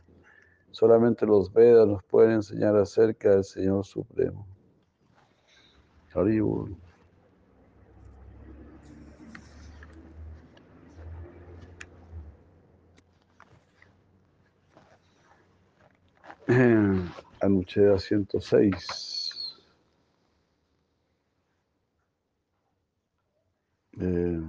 Solamente 0.73 1.25
los 1.27 1.53
Vedas 1.53 1.87
nos 1.87 2.03
pueden 2.03 2.31
enseñar 2.31 2.75
acerca 2.75 3.29
del 3.29 3.43
Señor 3.43 3.85
Supremo. 3.85 4.47
Haribur. 6.11 6.71
Anucheda 17.39 17.99
106. 17.99 19.59
Eh, 23.99 24.41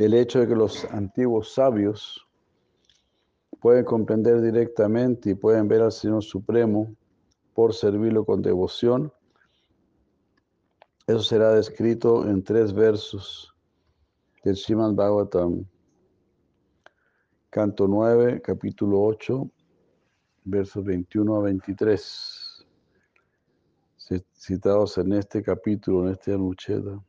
el 0.00 0.14
hecho 0.14 0.40
de 0.40 0.48
que 0.48 0.56
los 0.56 0.86
antiguos 0.86 1.52
sabios 1.52 2.26
pueden 3.60 3.84
comprender 3.84 4.40
directamente 4.40 5.30
y 5.30 5.34
pueden 5.34 5.68
ver 5.68 5.82
al 5.82 5.92
Señor 5.92 6.24
Supremo 6.24 6.94
por 7.52 7.74
servirlo 7.74 8.24
con 8.24 8.40
devoción, 8.40 9.12
eso 11.06 11.20
será 11.20 11.52
descrito 11.52 12.26
en 12.26 12.42
tres 12.42 12.72
versos 12.72 13.54
del 14.42 14.56
Srimad 14.56 14.94
Bhagavatam, 14.94 15.66
canto 17.50 17.86
9, 17.86 18.40
capítulo 18.40 19.02
8, 19.02 19.50
versos 20.44 20.82
21 20.82 21.36
a 21.36 21.42
23, 21.42 22.66
citados 24.32 24.96
en 24.96 25.12
este 25.12 25.42
capítulo, 25.42 26.06
en 26.06 26.12
este 26.12 26.32
Anucheda. 26.32 27.02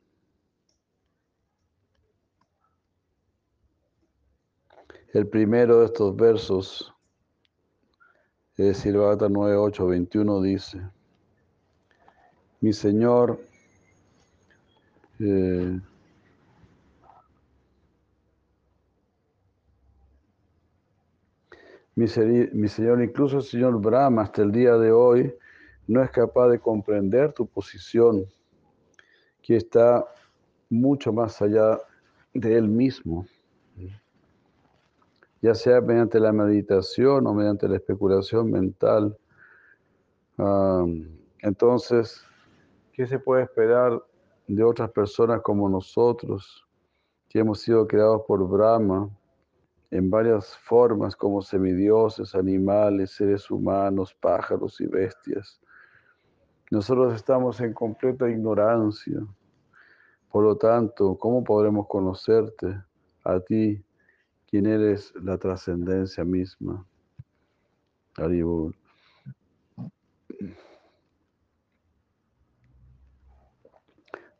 El 5.12 5.28
primero 5.28 5.80
de 5.80 5.86
estos 5.86 6.16
versos, 6.16 6.94
es 8.56 8.66
decir, 8.66 8.94
9, 8.94 9.56
8, 9.56 9.86
21, 9.86 10.40
dice, 10.40 10.80
mi 12.62 12.72
Señor, 12.72 13.38
eh, 15.20 15.78
mi 21.94 22.08
Señor, 22.08 23.02
incluso 23.02 23.36
el 23.36 23.42
Señor 23.42 23.78
Brahma 23.82 24.22
hasta 24.22 24.40
el 24.40 24.50
día 24.50 24.78
de 24.78 24.92
hoy 24.92 25.34
no 25.88 26.02
es 26.02 26.10
capaz 26.10 26.48
de 26.48 26.58
comprender 26.58 27.34
tu 27.34 27.46
posición, 27.46 28.24
que 29.42 29.56
está 29.56 30.06
mucho 30.70 31.12
más 31.12 31.42
allá 31.42 31.78
de 32.32 32.56
Él 32.56 32.66
mismo 32.66 33.26
ya 35.42 35.56
sea 35.56 35.80
mediante 35.80 36.20
la 36.20 36.32
meditación 36.32 37.26
o 37.26 37.34
mediante 37.34 37.68
la 37.68 37.76
especulación 37.76 38.50
mental. 38.50 39.18
entonces, 41.40 42.24
¿qué 42.92 43.06
se 43.06 43.18
puede 43.18 43.42
esperar 43.42 44.00
de 44.46 44.62
otras 44.62 44.90
personas 44.90 45.42
como 45.42 45.68
nosotros, 45.68 46.64
que 47.28 47.40
hemos 47.40 47.60
sido 47.60 47.86
creados 47.86 48.22
por 48.26 48.46
Brahma 48.48 49.10
en 49.90 50.08
varias 50.08 50.56
formas, 50.58 51.16
como 51.16 51.42
semidioses, 51.42 52.34
animales, 52.36 53.10
seres 53.10 53.50
humanos, 53.50 54.14
pájaros 54.14 54.80
y 54.80 54.86
bestias? 54.86 55.60
Nosotros 56.70 57.14
estamos 57.14 57.60
en 57.60 57.74
completa 57.74 58.30
ignorancia. 58.30 59.20
Por 60.30 60.44
lo 60.44 60.56
tanto, 60.56 61.18
¿cómo 61.18 61.42
podremos 61.42 61.88
conocerte 61.88 62.80
a 63.24 63.40
ti? 63.40 63.84
Quién 64.52 64.66
eres 64.66 65.14
la 65.14 65.38
trascendencia 65.38 66.24
misma. 66.24 66.86
Haribur. 68.18 68.74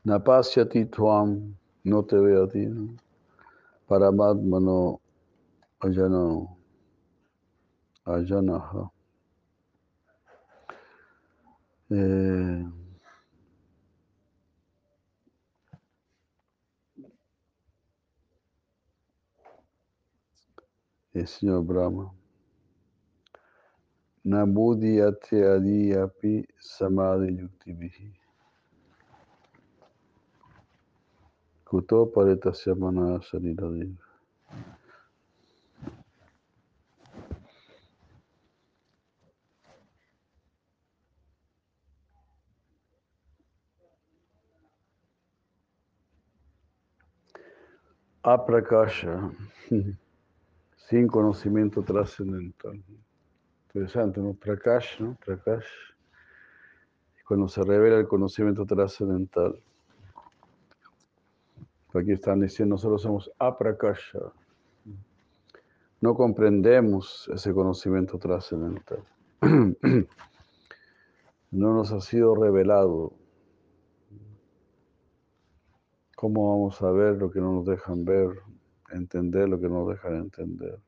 Napasyati 0.04 0.84
tuam 0.84 1.56
no 1.84 2.04
te 2.04 2.16
veo 2.18 2.44
a 2.44 2.48
ti. 2.48 2.66
¿no? 2.66 2.94
Paramatma 3.88 4.60
no, 4.60 5.00
allá 5.80 6.08
no, 6.10 6.58
allá 8.04 8.42
no. 8.42 8.92
Eh, 11.88 12.81
el 21.14 21.26
señor 21.26 21.64
Brahma. 21.64 22.12
Nabudi 24.24 25.00
ate 25.00 25.44
adi 25.44 25.92
api 25.94 26.46
samadhi 26.58 27.38
yukti 27.38 27.72
vihi. 27.72 28.08
Kuto 31.64 32.06
paritasya 32.06 32.74
mana 32.74 33.20
saridadiv. 33.22 33.96
Aprakasha, 48.24 49.34
sin 50.92 51.08
conocimiento 51.08 51.82
trascendental. 51.82 52.84
Interesante, 53.68 54.20
¿no? 54.20 54.34
Prakash, 54.34 55.00
¿no? 55.00 55.16
Prakash. 55.24 55.64
Cuando 57.26 57.48
se 57.48 57.62
revela 57.62 57.96
el 57.96 58.06
conocimiento 58.06 58.66
trascendental. 58.66 59.58
Aquí 61.94 62.12
están 62.12 62.40
diciendo, 62.40 62.74
nosotros 62.74 63.00
somos 63.00 63.32
aprakasha. 63.38 64.18
No 66.02 66.14
comprendemos 66.14 67.26
ese 67.32 67.54
conocimiento 67.54 68.18
trascendental. 68.18 69.02
No 71.50 71.74
nos 71.74 71.92
ha 71.92 72.00
sido 72.00 72.34
revelado. 72.34 73.12
¿Cómo 76.16 76.50
vamos 76.50 76.80
a 76.80 76.90
ver 76.90 77.16
lo 77.16 77.30
que 77.30 77.40
no 77.40 77.52
nos 77.52 77.66
dejan 77.66 78.06
ver? 78.06 78.30
Entender 78.92 79.48
lo 79.48 79.58
que 79.58 79.68
no 79.68 79.80
nos 79.80 79.88
dejan 79.88 80.16
entender. 80.16 80.78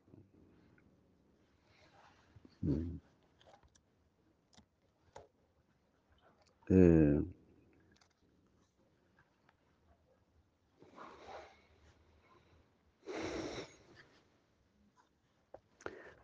Mm. 2.61 2.99
Eh, 6.69 7.23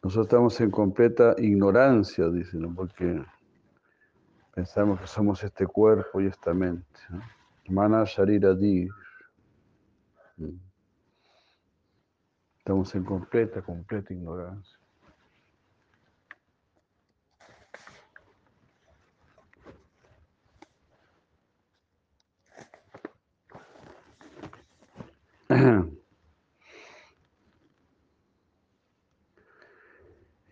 nosotros 0.04 0.26
estamos 0.26 0.62
en 0.62 0.72
completa 0.72 1.36
ignorancia, 1.38 2.28
dicen, 2.30 2.74
porque 2.76 3.24
pensamos 4.54 5.00
que 5.00 5.08
somos 5.08 5.44
este 5.44 5.66
cuerpo 5.66 6.22
y 6.22 6.28
esta 6.28 6.54
mente. 6.54 7.00
Mana 7.70 8.04
Sharira 8.06 8.54
Di. 8.54 8.88
Estamos 12.62 12.94
en 12.94 13.04
completa, 13.04 13.64
completa 13.64 14.14
ignorancia. 14.14 14.78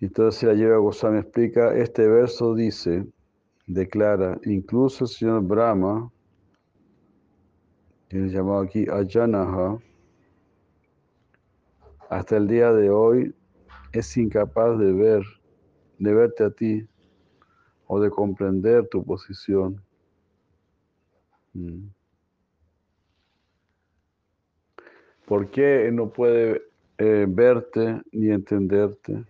Entonces 0.01 0.41
la 0.43 0.55
Lleva 0.55 0.77
Goswami 0.77 1.19
explica, 1.19 1.75
este 1.75 2.07
verso 2.07 2.55
dice, 2.55 3.05
declara, 3.67 4.39
incluso 4.45 5.03
el 5.03 5.09
señor 5.11 5.43
Brahma, 5.43 6.11
que 8.09 8.25
es 8.25 8.31
llamado 8.31 8.61
aquí 8.61 8.87
Ajanaha, 8.89 9.77
hasta 12.09 12.37
el 12.37 12.47
día 12.47 12.73
de 12.73 12.89
hoy 12.89 13.35
es 13.91 14.17
incapaz 14.17 14.79
de 14.79 14.91
ver, 14.91 15.23
de 15.99 16.13
verte 16.13 16.43
a 16.43 16.49
ti 16.49 16.87
o 17.85 17.99
de 17.99 18.09
comprender 18.09 18.87
tu 18.89 19.05
posición. 19.05 19.81
Mm. 21.53 21.87
¿Por 25.25 25.51
qué 25.51 25.91
no 25.93 26.09
puede 26.09 26.63
eh, 26.97 27.27
verte 27.29 28.01
ni 28.11 28.31
entenderte? 28.31 29.23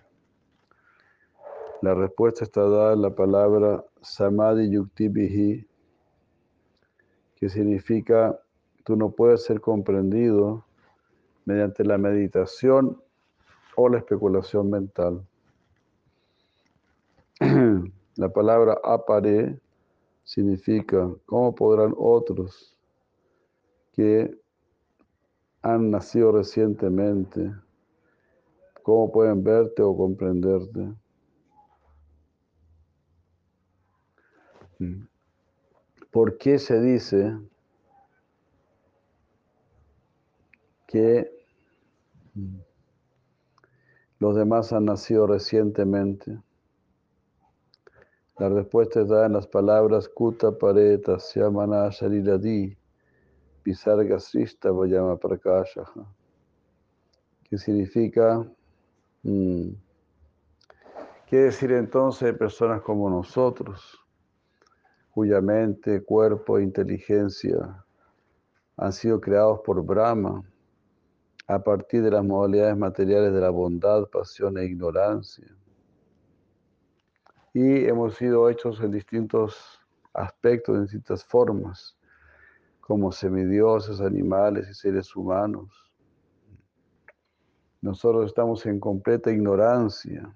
La 1.82 1.94
respuesta 1.94 2.46
está 2.46 2.62
dada 2.62 2.94
en 2.94 3.02
la 3.02 3.14
palabra 3.14 3.84
Samadhi 4.02 4.70
Yukti 4.70 5.10
Bihi, 5.10 5.68
que 7.36 7.50
significa 7.50 8.40
tú 8.86 8.96
no 8.96 9.12
puedes 9.12 9.44
ser 9.44 9.60
comprendido 9.60 10.66
mediante 11.50 11.84
la 11.84 11.98
meditación 11.98 13.02
o 13.76 13.90
la 13.90 13.98
especulación 13.98 14.70
mental. 14.70 15.26
La 18.18 18.30
palabra 18.30 18.78
apare 18.84 19.60
significa 20.24 21.10
cómo 21.26 21.56
podrán 21.56 21.96
otros 21.98 22.78
que 23.94 24.38
han 25.64 25.90
nacido 25.90 26.34
recientemente, 26.34 27.52
cómo 28.84 29.12
pueden 29.12 29.44
verte 29.44 29.82
o 29.82 29.98
comprenderte. 29.98 30.94
¿Por 36.12 36.38
qué 36.38 36.60
se 36.60 36.80
dice 36.80 37.40
que 40.90 41.39
los 44.20 44.36
demás 44.36 44.74
han 44.74 44.86
nacido 44.86 45.28
recientemente. 45.28 46.40
La 48.38 48.50
respuesta 48.50 49.02
está 49.02 49.26
en 49.26 49.34
las 49.34 49.48
palabras 49.48 50.08
Kuta 50.08 50.58
Pareta 50.58 51.20
Syamana 51.20 51.90
Shariradi 51.90 52.78
Pisarga 53.64 54.20
Srista 54.20 54.72
Vayama 54.72 55.18
Prakasha 55.18 55.84
que 57.50 57.58
significa 57.58 58.46
mm, 59.24 59.70
¿Qué 61.30 61.38
decir 61.38 61.72
entonces 61.74 62.36
personas 62.36 62.82
como 62.82 63.08
nosotros, 63.08 64.04
cuya 65.12 65.40
mente, 65.42 66.04
cuerpo 66.04 66.58
e 66.58 66.64
inteligencia 66.64 67.86
han 68.76 68.92
sido 68.92 69.22
creados 69.22 69.60
por 69.64 69.86
Brahma? 69.86 70.44
A 71.50 71.58
partir 71.58 72.04
de 72.04 72.12
las 72.12 72.24
modalidades 72.24 72.78
materiales 72.78 73.34
de 73.34 73.42
la 73.42 73.50
bondad, 73.50 74.06
pasión 74.06 74.60
e 74.60 74.66
ignorancia. 74.66 75.48
Y 77.56 77.86
hemos 77.86 78.18
sido 78.18 78.48
hechos 78.52 78.80
en 78.82 78.92
distintos 78.92 79.80
aspectos, 80.14 80.76
en 80.76 80.84
distintas 80.84 81.26
formas, 81.26 81.98
como 82.82 83.12
semidioses, 83.12 84.00
animales 84.00 84.70
y 84.70 84.76
seres 84.76 85.16
humanos. 85.16 85.92
Nosotros 87.82 88.28
estamos 88.28 88.64
en 88.68 88.80
completa 88.80 89.32
ignorancia. 89.32 90.32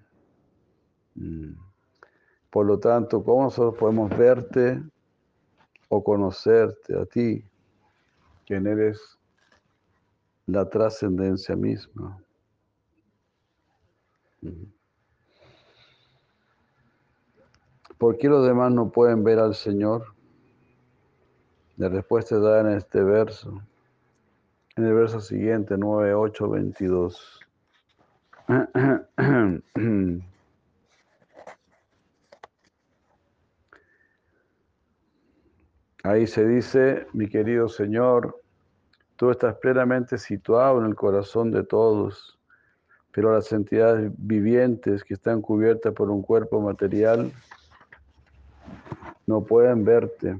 Mm. 1.13 1.53
Por 2.49 2.65
lo 2.65 2.79
tanto, 2.79 3.23
¿cómo 3.23 3.43
nosotros 3.43 3.75
podemos 3.77 4.09
verte 4.17 4.81
o 5.89 6.03
conocerte 6.03 6.99
a 6.99 7.05
ti, 7.05 7.45
quien 8.47 8.65
eres 8.65 9.19
la 10.45 10.69
trascendencia 10.69 11.55
misma. 11.55 12.21
¿Por 17.97 18.17
qué 18.17 18.27
los 18.27 18.45
demás 18.45 18.73
no 18.73 18.91
pueden 18.91 19.23
ver 19.23 19.39
al 19.39 19.55
Señor? 19.55 20.13
La 21.77 21.87
respuesta 21.89 22.37
da 22.37 22.61
en 22.61 22.77
este 22.77 23.01
verso, 23.01 23.63
en 24.75 24.85
el 24.85 24.93
verso 24.93 25.21
siguiente, 25.21 25.75
9, 25.77 26.13
8, 26.13 26.49
22. 26.49 27.39
Ahí 36.03 36.27
se 36.27 36.45
dice, 36.45 37.07
mi 37.13 37.29
querido 37.29 37.69
Señor, 37.69 38.42
Tú 39.15 39.29
estás 39.29 39.55
plenamente 39.55 40.17
situado 40.17 40.79
en 40.79 40.87
el 40.87 40.95
corazón 40.95 41.51
de 41.51 41.63
todos, 41.63 42.39
pero 43.11 43.33
las 43.33 43.51
entidades 43.51 44.11
vivientes 44.17 45.03
que 45.03 45.13
están 45.13 45.41
cubiertas 45.41 45.93
por 45.93 46.09
un 46.09 46.23
cuerpo 46.23 46.59
material 46.59 47.31
no 49.27 49.41
pueden 49.43 49.85
verte 49.85 50.39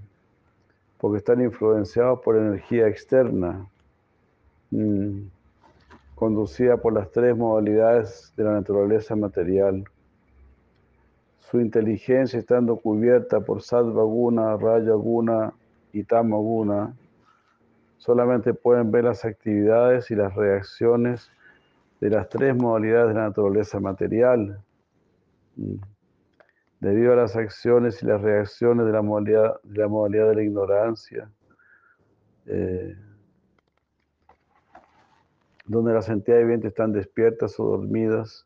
porque 0.98 1.18
están 1.18 1.42
influenciados 1.42 2.22
por 2.22 2.38
energía 2.38 2.88
externa 2.88 3.68
mm, 4.72 5.20
conducida 6.16 6.78
por 6.78 6.94
las 6.94 7.12
tres 7.12 7.36
modalidades 7.38 8.34
de 8.36 8.44
la 8.46 8.54
naturaleza 8.54 9.16
material. 9.16 9.84
Su 11.42 11.60
inteligencia 11.60 12.40
estando 12.40 12.78
cubierta 12.78 13.42
por 13.42 13.62
Sattva 13.62 14.04
Guna, 14.04 14.58
Raya 14.58 14.94
Guna 14.94 15.54
y 15.92 16.04
Tama 16.04 16.38
Guna, 16.38 16.96
solamente 18.04 18.54
pueden 18.54 18.92
ver 18.92 19.06
las 19.06 19.24
actividades 19.24 20.12
y 20.12 20.16
las 20.16 20.36
reacciones 20.36 21.32
de 22.02 22.10
las 22.10 22.28
tres 22.28 22.54
modalidades 22.54 23.08
de 23.10 23.14
la 23.14 23.28
naturaleza 23.30 23.80
material. 23.80 24.62
Debido 26.82 27.14
a 27.14 27.16
las 27.16 27.38
acciones 27.38 28.04
y 28.04 28.06
las 28.06 28.22
reacciones 28.22 28.86
de 28.86 28.92
la 28.92 29.02
modalidad 29.02 29.56
de 29.64 29.80
la, 29.80 29.88
modalidad 29.88 30.28
de 30.28 30.36
la 30.36 30.44
ignorancia, 30.44 31.32
eh, 32.46 32.94
donde 35.66 35.94
las 35.94 36.10
entidades 36.10 36.44
vivientes 36.44 36.72
están 36.72 36.92
despiertas 36.92 37.58
o 37.58 37.64
dormidas, 37.64 38.46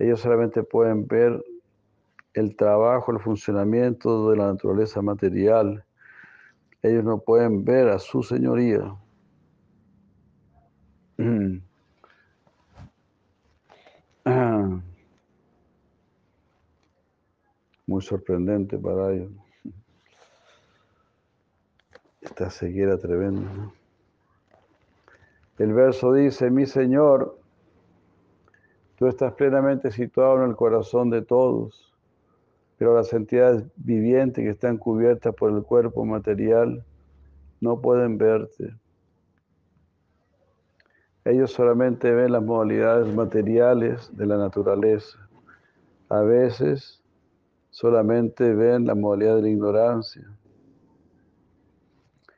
ellos 0.00 0.18
solamente 0.18 0.64
pueden 0.64 1.06
ver 1.06 1.44
el 2.32 2.56
trabajo, 2.56 3.12
el 3.12 3.20
funcionamiento 3.20 4.32
de 4.32 4.36
la 4.36 4.46
naturaleza 4.46 5.00
material. 5.00 5.84
Ellos 6.84 7.02
no 7.02 7.18
pueden 7.18 7.64
ver 7.64 7.88
a 7.88 7.98
su 7.98 8.22
señoría. 8.22 8.94
Muy 17.86 18.02
sorprendente 18.02 18.76
para 18.76 19.12
ellos. 19.12 19.32
Esta 22.20 22.50
ceguera 22.50 22.98
tremenda. 22.98 23.72
El 25.56 25.72
verso 25.72 26.12
dice, 26.12 26.50
mi 26.50 26.66
Señor, 26.66 27.38
tú 28.98 29.06
estás 29.06 29.32
plenamente 29.32 29.90
situado 29.90 30.42
en 30.42 30.50
el 30.50 30.56
corazón 30.56 31.08
de 31.08 31.22
todos, 31.22 31.93
pero 32.78 32.94
las 32.94 33.12
entidades 33.12 33.64
vivientes 33.76 34.42
que 34.42 34.50
están 34.50 34.78
cubiertas 34.78 35.34
por 35.34 35.52
el 35.52 35.62
cuerpo 35.62 36.04
material 36.04 36.84
no 37.60 37.80
pueden 37.80 38.18
verte. 38.18 38.74
Ellos 41.24 41.52
solamente 41.52 42.10
ven 42.10 42.32
las 42.32 42.42
modalidades 42.42 43.14
materiales 43.14 44.14
de 44.14 44.26
la 44.26 44.36
naturaleza. 44.36 45.18
A 46.10 46.20
veces 46.20 47.02
solamente 47.70 48.52
ven 48.54 48.86
la 48.86 48.94
modalidad 48.94 49.36
de 49.36 49.42
la 49.42 49.48
ignorancia. 49.48 50.30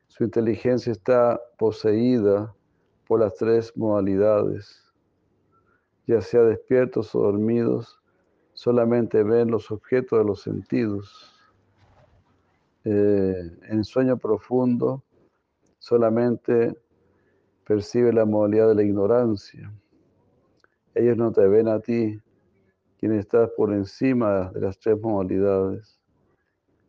Su 0.06 0.24
inteligencia 0.24 0.92
está 0.92 1.40
poseída 1.58 2.54
por 3.08 3.20
las 3.20 3.34
tres 3.34 3.76
modalidades. 3.76 4.82
Ya 6.06 6.20
sea 6.20 6.42
despiertos 6.42 7.14
o 7.14 7.22
dormidos, 7.22 8.00
solamente 8.56 9.22
ven 9.22 9.50
los 9.50 9.70
objetos 9.70 10.18
de 10.18 10.24
los 10.24 10.40
sentidos. 10.40 11.30
Eh, 12.84 13.50
en 13.68 13.84
sueño 13.84 14.16
profundo, 14.16 15.04
solamente 15.78 16.74
percibe 17.66 18.12
la 18.12 18.24
modalidad 18.24 18.68
de 18.68 18.74
la 18.76 18.82
ignorancia. 18.82 19.70
Ellos 20.94 21.18
no 21.18 21.32
te 21.32 21.46
ven 21.46 21.68
a 21.68 21.80
ti, 21.80 22.18
quien 22.98 23.12
estás 23.12 23.50
por 23.50 23.74
encima 23.74 24.50
de 24.52 24.62
las 24.62 24.78
tres 24.78 24.98
modalidades. 24.98 26.00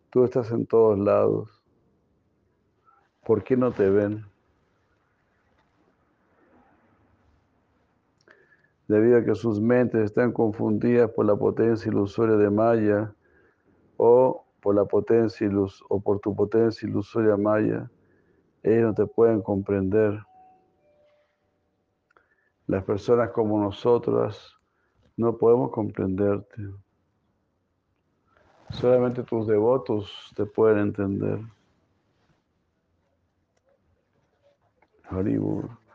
Tú 0.09 0.23
estás 0.23 0.49
en 0.51 0.65
todos 0.65 0.97
lados. 0.97 1.49
¿Por 3.25 3.43
qué 3.43 3.57
no 3.57 3.73
te 3.73 3.89
ven? 3.89 4.23
Debido 8.87 9.17
a 9.17 9.23
que 9.23 9.35
sus 9.35 9.59
mentes 9.59 10.01
están 10.01 10.31
confundidas 10.31 11.11
por 11.11 11.25
la 11.25 11.35
potencia 11.35 11.89
ilusoria 11.89 12.35
de 12.35 12.49
Maya 12.49 13.13
o 13.97 14.45
por 14.61 14.75
la 14.75 14.85
potencia 14.85 15.47
ilus 15.47 15.83
o 15.89 15.99
por 15.99 16.19
tu 16.19 16.35
potencia 16.35 16.87
ilusoria 16.87 17.37
Maya, 17.37 17.89
ellos 18.63 18.83
no 18.83 18.93
te 18.93 19.05
pueden 19.05 19.41
comprender. 19.41 20.23
Las 22.65 22.83
personas 22.83 23.31
como 23.31 23.61
nosotras 23.61 24.53
no 25.15 25.37
podemos 25.37 25.71
comprenderte. 25.71 26.61
Solamente 28.69 29.23
tus 29.23 29.47
devotos 29.47 30.33
te 30.35 30.45
pueden 30.45 30.79
entender. 30.79 31.39
Haribur. 35.09 35.86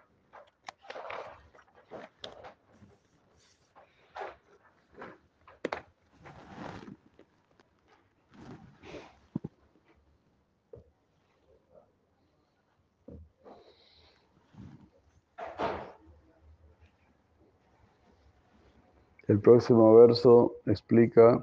El 19.33 19.41
próximo 19.41 19.97
verso 19.97 20.57
explica, 20.67 21.43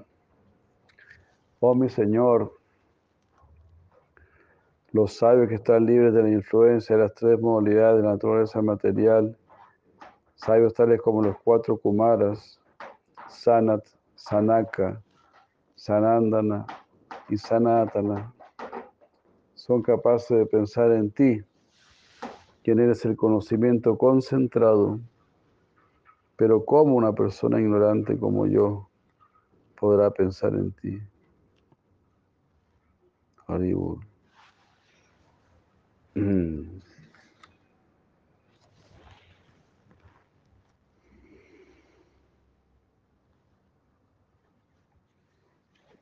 oh 1.60 1.73
mi 1.73 1.89
Señor, 1.89 2.54
los 4.91 5.13
sabios 5.13 5.49
que 5.49 5.56
están 5.56 5.88
libres 5.88 6.13
de 6.13 6.21
la 6.21 6.30
influencia 6.30 6.95
de 6.95 7.02
las 7.02 7.15
tres 7.15 7.41
modalidades 7.41 7.97
de 7.97 8.04
la 8.04 8.12
naturaleza 8.12 8.62
material, 8.62 9.36
sabios 10.36 10.75
tales 10.75 11.02
como 11.02 11.23
los 11.23 11.36
cuatro 11.43 11.78
Kumaras, 11.78 12.60
Sanat, 13.28 13.84
Sanaka, 14.13 15.02
Sanandana 15.73 16.67
y 17.28 17.38
Sanatana, 17.38 18.32
son 19.56 19.82
capaces 19.82 20.38
de 20.38 20.45
pensar 20.45 20.91
en 20.91 21.10
ti, 21.10 21.41
quien 22.63 22.82
eres 22.82 23.04
el 23.06 23.15
conocimiento 23.15 23.97
concentrado 23.97 24.99
pero 26.39 26.63
¿cómo 26.63 26.95
una 26.95 27.12
persona 27.12 27.60
ignorante 27.60 28.17
como 28.17 28.47
yo 28.47 28.89
podrá 29.78 30.10
pensar 30.10 30.54
en 30.54 30.71
ti? 30.71 31.02
Haribur. 33.45 33.99
Mm. 36.15 36.80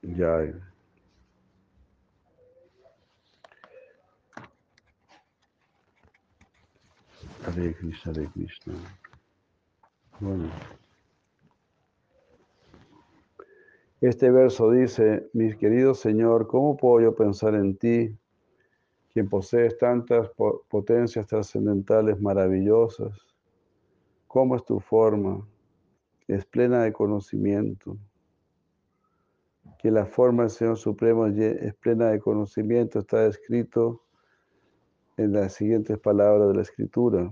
Ya. 0.03 0.53
Hare 7.43 7.73
Krishna, 7.73 8.13
Krishna. 8.33 9.06
Bueno. 10.19 10.49
Este 14.01 14.31
verso 14.31 14.71
dice, 14.71 15.29
mis 15.33 15.55
queridos 15.55 15.99
Señor, 15.99 16.47
¿cómo 16.47 16.75
puedo 16.75 17.01
yo 17.01 17.15
pensar 17.15 17.53
en 17.53 17.77
ti, 17.77 18.15
quien 19.13 19.29
posees 19.29 19.77
tantas 19.77 20.29
potencias 20.69 21.27
trascendentales 21.27 22.19
maravillosas? 22.19 23.15
¿Cómo 24.27 24.55
es 24.55 24.65
tu 24.65 24.79
forma? 24.79 25.47
Es 26.27 26.45
plena 26.45 26.83
de 26.83 26.93
conocimiento. 26.93 27.97
Que 29.77 29.91
la 29.91 30.05
forma 30.05 30.43
del 30.43 30.51
Señor 30.51 30.77
Supremo 30.77 31.27
es 31.27 31.75
plena 31.75 32.09
de 32.09 32.19
conocimiento 32.19 32.99
está 32.99 33.25
escrito 33.27 34.01
en 35.15 35.33
las 35.33 35.53
siguientes 35.53 35.97
palabras 35.99 36.47
de 36.49 36.53
la 36.55 36.61
Escritura. 36.61 37.31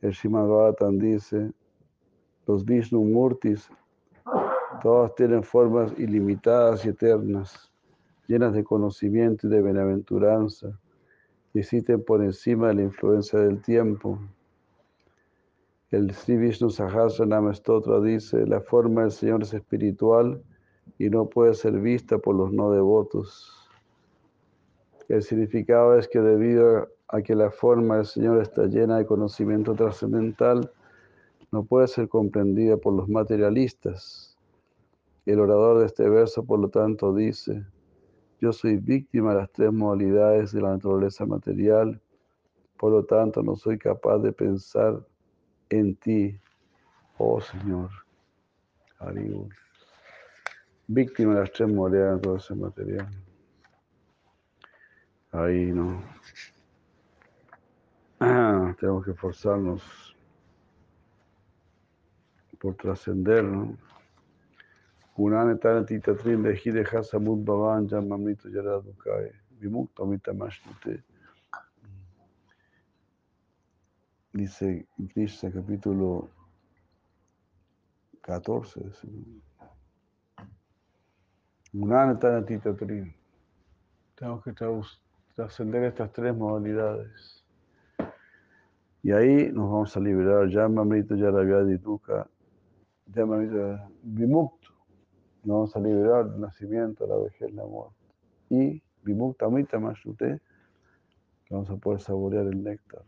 El 0.00 0.12
Shimad 0.12 0.74
dice, 0.92 1.52
los 2.46 2.64
Vishnu 2.64 3.02
Murtis, 3.04 3.70
todas 4.82 5.14
tienen 5.14 5.42
formas 5.42 5.92
ilimitadas 5.98 6.84
y 6.84 6.90
eternas, 6.90 7.72
llenas 8.26 8.52
de 8.54 8.64
conocimiento 8.64 9.46
y 9.46 9.50
de 9.50 9.62
bienaventuranza, 9.62 10.78
y 11.52 11.60
existen 11.60 12.02
por 12.02 12.22
encima 12.22 12.68
de 12.68 12.74
la 12.74 12.82
influencia 12.82 13.38
del 13.38 13.62
tiempo. 13.62 14.18
El 15.90 16.12
Sri 16.12 16.36
Vishnu 16.36 16.70
Sahasranama 16.70 17.54
Stotra 17.54 18.00
dice, 18.00 18.46
la 18.46 18.60
forma 18.60 19.02
del 19.02 19.12
Señor 19.12 19.42
es 19.42 19.54
espiritual 19.54 20.42
y 20.98 21.08
no 21.08 21.26
puede 21.26 21.54
ser 21.54 21.78
vista 21.78 22.18
por 22.18 22.34
los 22.34 22.52
no 22.52 22.72
devotos. 22.72 23.70
El 25.08 25.22
significado 25.22 25.96
es 25.96 26.08
que 26.08 26.20
debido 26.20 26.88
a 27.08 27.22
que 27.22 27.34
la 27.34 27.50
forma 27.50 27.98
del 27.98 28.06
Señor 28.06 28.40
está 28.42 28.64
llena 28.66 28.98
de 28.98 29.06
conocimiento 29.06 29.74
trascendental, 29.74 30.70
no 31.50 31.64
puede 31.64 31.88
ser 31.88 32.08
comprendida 32.08 32.76
por 32.76 32.94
los 32.94 33.08
materialistas. 33.08 34.36
El 35.26 35.40
orador 35.40 35.80
de 35.80 35.86
este 35.86 36.08
verso, 36.08 36.44
por 36.44 36.58
lo 36.58 36.68
tanto, 36.68 37.14
dice, 37.14 37.64
yo 38.40 38.52
soy 38.52 38.76
víctima 38.76 39.30
de 39.32 39.40
las 39.40 39.52
tres 39.52 39.72
modalidades 39.72 40.52
de 40.52 40.60
la 40.60 40.70
naturaleza 40.70 41.24
material 41.24 42.00
Por 42.76 42.92
lo 42.92 43.04
tanto, 43.04 43.42
no 43.42 43.56
soy 43.56 43.78
capaz 43.78 44.18
de 44.18 44.32
pensar 44.32 45.00
en 45.70 45.94
ti, 45.96 46.38
oh 47.16 47.40
Señor. 47.40 47.90
Víctima 50.86 51.34
de 51.34 51.40
las 51.40 51.52
tres 51.52 51.72
moreras, 51.72 52.20
todo 52.20 52.36
ese 52.36 52.54
material. 52.54 53.08
Ahí 55.32 55.72
no. 55.72 56.02
tenemos 58.78 59.04
que 59.04 59.10
esforzarnos 59.12 60.13
por 62.64 62.76
trascender, 62.76 63.44
¿no? 63.44 63.76
Unane 65.16 65.56
tita 65.84 66.16
trin 66.16 66.42
de 66.42 66.56
hide 66.56 66.82
hasamud 66.82 67.44
bhavan 67.44 67.86
jamamrito 67.86 68.48
yaradukai 68.48 69.30
vimukta 69.60 70.32
mashnute. 70.32 71.04
Dice 74.32 74.86
Krishna 75.12 75.52
capítulo 75.52 76.30
14. 78.22 78.80
Unane 81.74 82.16
tita 82.46 82.74
trin. 82.74 83.14
Tenemos 84.14 84.42
que 84.42 84.54
trascender 85.34 85.84
estas 85.84 86.10
tres 86.12 86.34
modalidades. 86.34 87.44
Y 89.02 89.12
ahí 89.12 89.52
nos 89.52 89.70
vamos 89.70 89.94
a 89.94 90.00
liberar. 90.00 90.48
Yamamrita 90.48 91.14
Yaravyadi 91.14 91.76
Dukkha. 91.76 92.26
Yamamrita 93.06 93.88
Vimukta 94.02 94.74
nos 95.44 95.56
vamos 95.56 95.76
a 95.76 95.80
liberar 95.80 96.30
del 96.30 96.40
nacimiento, 96.40 97.06
la 97.06 97.16
vejez, 97.16 97.52
la 97.52 97.66
muerte. 97.66 97.94
Y 98.48 98.82
Vimukta 99.02 99.48
Mita 99.50 99.78
Mashute, 99.78 100.40
que 101.44 101.54
vamos 101.54 101.68
a 101.70 101.76
poder 101.76 102.00
saborear 102.00 102.46
el 102.46 102.64
néctar. 102.64 103.02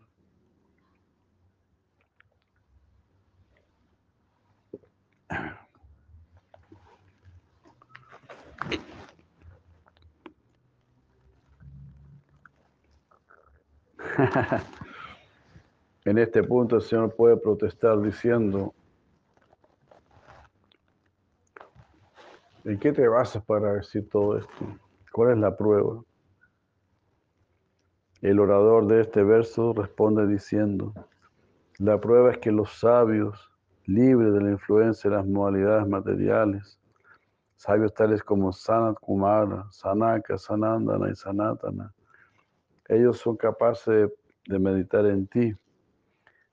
en 16.05 16.19
este 16.19 16.43
punto 16.43 16.77
el 16.77 16.83
Señor 16.83 17.15
puede 17.15 17.37
protestar 17.39 18.01
diciendo, 18.01 18.75
¿En 22.67 22.81
qué 22.81 22.93
te 22.93 23.07
basas 23.07 23.45
para 23.45 23.75
decir 23.75 24.09
todo 24.09 24.39
esto? 24.39 24.67
¿Cuál 25.13 25.35
es 25.35 25.39
la 25.39 25.57
prueba? 25.57 26.03
El 28.23 28.41
orador 28.41 28.89
de 28.89 29.03
este 29.03 29.23
verso 29.23 29.73
responde 29.73 30.27
diciendo, 30.27 30.93
la 31.79 32.01
prueba 32.01 32.33
es 32.33 32.39
que 32.39 32.51
los 32.51 32.73
sabios, 32.73 33.53
libres 33.85 34.33
de 34.33 34.41
la 34.41 34.51
influencia 34.51 35.09
de 35.09 35.15
las 35.15 35.27
modalidades 35.29 35.87
materiales, 35.87 36.81
sabios 37.55 37.95
tales 37.95 38.25
como 38.25 38.53
Sanat 38.53 38.99
Kumara, 38.99 39.65
Sanaka, 39.71 40.37
Sanandana 40.37 41.09
y 41.09 41.15
Sanatana, 41.15 41.95
ellos 42.89 43.19
son 43.19 43.37
capaces 43.37 44.11
de 44.49 44.59
meditar 44.59 45.07
en 45.07 45.29
ti, 45.29 45.55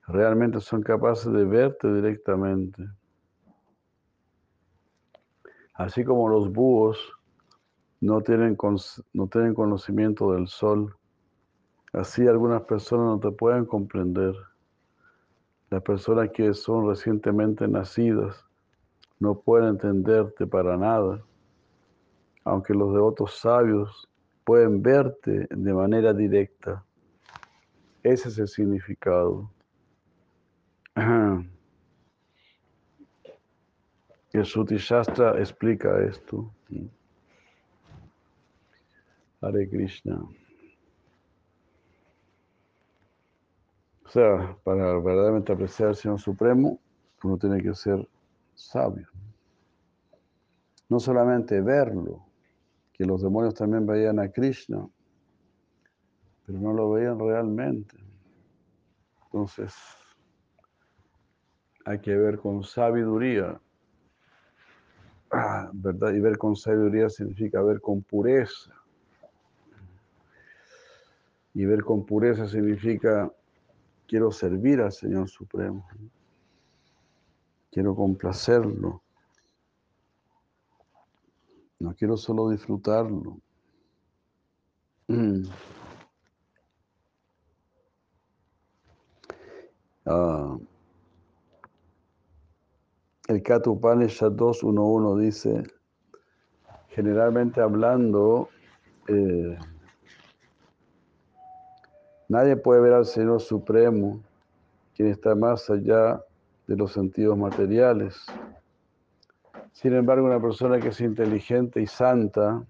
realmente 0.08 0.60
son 0.60 0.84
capaces 0.84 1.34
de 1.34 1.44
verte 1.44 1.92
directamente. 1.92 2.84
Así 5.74 6.04
como 6.04 6.30
los 6.30 6.52
búhos 6.52 7.00
no 8.00 8.22
tienen, 8.22 8.58
no 9.14 9.28
tienen 9.28 9.54
conocimiento 9.54 10.34
del 10.34 10.48
sol, 10.48 10.96
así 11.94 12.28
algunas 12.28 12.62
personas 12.64 13.06
no 13.06 13.20
te 13.20 13.36
pueden 13.36 13.66
comprender. 13.66 14.36
Las 15.70 15.82
personas 15.82 16.30
que 16.32 16.54
son 16.54 16.88
recientemente 16.88 17.68
nacidas 17.68 18.46
no 19.20 19.36
pueden 19.40 19.70
entenderte 19.70 20.46
para 20.46 20.78
nada, 20.78 21.22
aunque 22.44 22.74
los 22.74 22.94
devotos 22.94 23.40
sabios 23.40 24.08
pueden 24.44 24.84
verte 24.84 25.48
de 25.50 25.74
manera 25.74 26.14
directa. 26.14 26.84
Ese 28.04 28.30
es 28.30 28.38
el 28.38 28.48
significado. 28.48 29.50
El 34.34 34.46
Suti 34.48 34.78
Shastra 34.78 35.40
explica 35.40 36.04
esto. 36.04 36.52
Hare 39.42 39.70
Krishna. 39.70 40.28
O 44.04 44.10
sea, 44.10 44.58
para 44.64 44.98
verdaderamente 45.00 45.54
apreciar 45.54 45.90
al 45.90 45.96
Señor 45.96 46.20
Supremo, 46.20 46.80
uno 47.24 47.38
tiene 47.38 47.62
que 47.62 47.76
ser 47.76 48.08
sabio. 48.56 49.08
No 50.90 51.00
solamente 51.00 51.62
verlo, 51.62 52.26
que 52.92 53.06
los 53.06 53.22
demonios 53.22 53.54
también 53.54 53.86
veían 53.86 54.18
a 54.20 54.32
Krishna, 54.32 54.88
pero 56.46 56.60
no 56.60 56.74
lo 56.74 56.90
veían 56.90 57.20
realmente. 57.20 57.98
Entonces, 59.26 59.76
hay 61.86 62.00
que 62.00 62.16
ver 62.16 62.40
con 62.40 62.64
sabiduría 62.64 63.60
¿verdad? 65.74 66.14
Y 66.14 66.20
ver 66.20 66.38
con 66.38 66.56
sabiduría 66.56 67.10
significa 67.10 67.62
ver 67.62 67.82
con 67.82 68.02
pureza. 68.02 68.74
Y 71.54 71.66
ver 71.66 71.84
con 71.84 72.06
pureza 72.06 72.48
significa 72.48 73.32
quiero 74.08 74.32
servir 74.32 74.82
al 74.82 74.92
Señor 74.92 75.30
Supremo. 75.30 75.88
Quiero 77.72 77.96
complacerlo. 77.96 79.02
No 81.80 81.94
quiero 81.96 82.18
solo 82.18 82.50
disfrutarlo. 82.50 83.40
Ah. 90.06 90.58
El 93.30 93.42
Katupanishad 93.42 94.34
2.1.1 94.34 95.18
dice, 95.18 95.64
generalmente 96.90 97.62
hablando, 97.62 98.50
eh, 99.08 99.58
nadie 102.28 102.58
puede 102.58 102.82
ver 102.82 102.94
al 102.94 103.06
Señor 103.06 103.40
Supremo, 103.40 104.22
quien 104.94 105.08
está 105.08 105.36
más 105.36 105.70
allá 105.70 106.22
de 106.68 106.76
los 106.76 106.92
sentidos 106.92 107.38
materiales. 107.38 108.26
Sin 109.72 109.94
embargo, 109.94 110.28
una 110.28 110.42
persona 110.42 110.82
que 110.82 110.90
es 110.90 111.00
inteligente 111.00 111.82
y 111.82 111.88
santa 111.88 112.62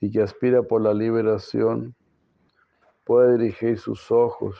y 0.00 0.08
que 0.08 0.22
aspira 0.22 0.62
por 0.62 0.82
la 0.82 0.94
liberación, 0.94 1.96
puede 3.02 3.38
dirigir 3.38 3.76
sus 3.76 4.08
ojos 4.12 4.56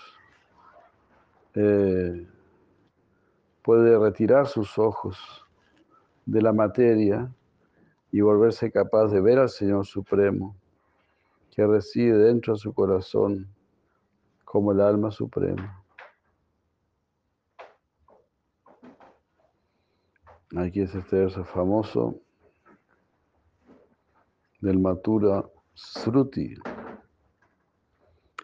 eh, 1.55 2.27
puede 3.63 3.99
retirar 3.99 4.47
sus 4.47 4.79
ojos 4.79 5.47
de 6.27 6.43
la 6.43 6.53
materia 6.53 7.31
y 8.13 8.21
volverse 8.21 8.71
capaz 8.71 9.09
de 9.09 9.21
ver 9.21 9.39
al 9.39 9.49
Señor 9.49 9.87
Supremo, 9.87 10.57
que 11.51 11.67
reside 11.67 12.17
dentro 12.17 12.55
de 12.55 12.59
su 12.59 12.73
corazón 12.73 13.49
como 14.45 14.73
el 14.73 14.81
alma 14.81 15.11
suprema. 15.11 15.85
Aquí 20.57 20.81
es 20.81 20.93
este 20.95 21.17
verso 21.17 21.45
famoso 21.45 22.17
del 24.61 24.81
Matura 24.81 25.45
Sruti. 25.75 26.55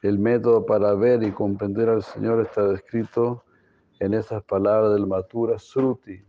El 0.03 0.21
método 0.21 0.65
para 0.65 0.95
ver 0.95 1.25
y 1.25 1.33
comprender 1.33 1.89
al 1.89 2.05
Señor 2.05 2.41
está 2.41 2.69
descrito 2.69 3.43
en 4.01 4.15
esas 4.15 4.43
palabras 4.45 4.93
del 4.93 5.07
Matura 5.07 5.59
Sruti, 5.59 6.23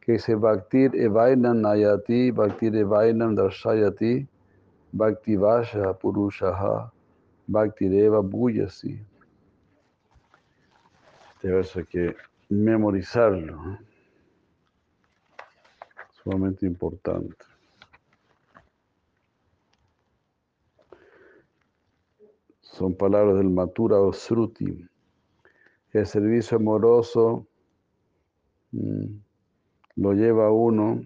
que 0.00 0.12
dice 0.12 0.34
Bhaktir 0.34 0.94
evainam 0.96 1.60
nayati, 1.60 2.30
Bhaktir 2.32 2.74
evainam 2.76 3.34
darshayati, 3.34 4.26
Bhaktivasha 4.92 5.94
purushaha, 5.98 6.90
Bhaktireva 7.46 8.20
bhuyasi. 8.20 9.00
Este 11.34 11.50
verso 11.50 11.78
hay 11.78 11.84
que 11.86 12.16
memorizarlo. 12.48 13.78
Sumamente 16.22 16.66
importante. 16.66 17.46
Son 22.60 22.94
palabras 22.94 23.36
del 23.36 23.50
Matura 23.50 23.96
El 25.92 26.06
servicio 26.06 26.56
amoroso 26.56 27.46
mm, 28.70 29.06
lo 29.96 30.12
lleva 30.12 30.46
a 30.46 30.52
uno 30.52 31.02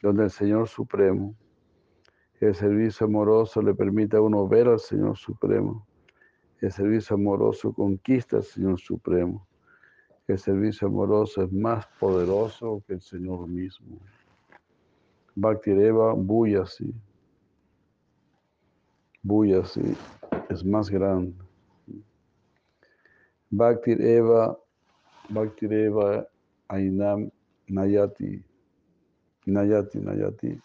donde 0.00 0.24
el 0.24 0.30
Señor 0.30 0.66
Supremo. 0.68 1.34
el 2.40 2.54
servicio 2.54 3.06
amoroso 3.06 3.62
le 3.62 3.74
permite 3.74 4.16
a 4.16 4.20
uno 4.20 4.48
ver 4.48 4.66
al 4.66 4.80
Señor 4.80 5.16
Supremo. 5.16 5.86
El 6.60 6.72
servicio 6.72 7.14
amoroso 7.14 7.72
conquista 7.72 8.38
al 8.38 8.44
Señor 8.44 8.80
Supremo. 8.80 9.46
El 10.26 10.38
servicio 10.38 10.88
amoroso 10.88 11.42
es 11.42 11.52
más 11.52 11.86
poderoso 12.00 12.82
que 12.86 12.94
el 12.94 13.00
Señor 13.00 13.46
mismo. 13.46 13.98
Bhaktireva 15.34 16.14
Buyasi. 16.14 16.94
Buyasi 19.22 19.96
es 20.48 20.64
más 20.64 20.88
grande. 20.88 21.51
Bhaktireva, 23.52 24.56
Bhaktireva 25.30 26.26
Ainam 26.70 27.30
Nayati. 27.68 28.42
Nayati, 29.46 29.98
Nayati. 29.98 30.60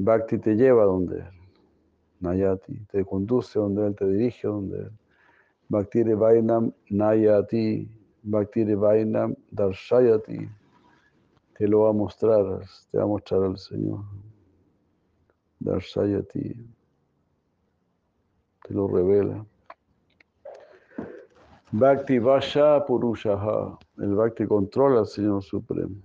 Bhakti 0.00 0.38
te 0.38 0.54
lleva 0.54 0.84
donde 0.84 1.18
él. 1.18 1.38
Nayati, 2.20 2.74
te 2.90 3.04
conduce 3.04 3.58
donde 3.58 3.86
él, 3.86 3.94
te 3.94 4.06
dirige 4.06 4.48
donde 4.48 4.78
él. 4.78 4.92
Bhakti 5.68 6.02
Vainam 6.02 6.72
Nayati, 6.90 7.88
Bhakti 8.22 8.64
Vainam 8.74 9.36
Darshayati. 9.52 10.48
Te 11.56 11.68
lo 11.68 11.80
va 11.80 11.90
a 11.90 11.92
mostrar, 11.92 12.62
te 12.90 12.98
va 12.98 13.04
a 13.04 13.06
mostrar 13.06 13.42
al 13.44 13.58
Señor. 13.58 14.04
Darshayati. 15.60 16.54
Te 18.62 18.74
lo 18.74 18.88
revela. 18.88 19.44
Bhakti 21.72 22.18
Vasha 22.18 22.84
Purushaha. 22.86 23.78
El 23.98 24.14
Bhakti 24.14 24.46
controla 24.46 25.00
al 25.00 25.06
Señor 25.06 25.42
Supremo. 25.42 25.96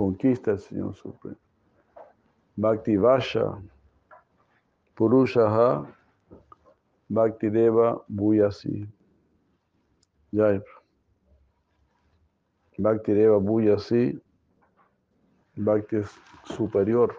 conquista 0.00 0.52
el 0.52 0.58
Señor 0.58 0.94
Supremo. 0.94 1.36
Bhakti 2.56 2.96
Vasha, 2.96 3.60
Purushaha, 4.94 5.86
Bhakti 7.08 7.50
Deva 7.50 8.02
Buyasi. 8.08 8.88
Jai. 10.32 10.62
Bhakti 12.78 13.12
Deva 13.12 13.38
Buyasi, 13.38 14.18
Bhakti 15.56 15.96
es 15.96 16.10
superior. 16.44 17.14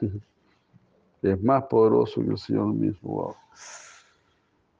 Es 1.22 1.42
más 1.42 1.64
poderoso 1.64 2.22
que 2.22 2.30
el 2.30 2.38
Señor 2.38 2.72
mismo. 2.72 3.36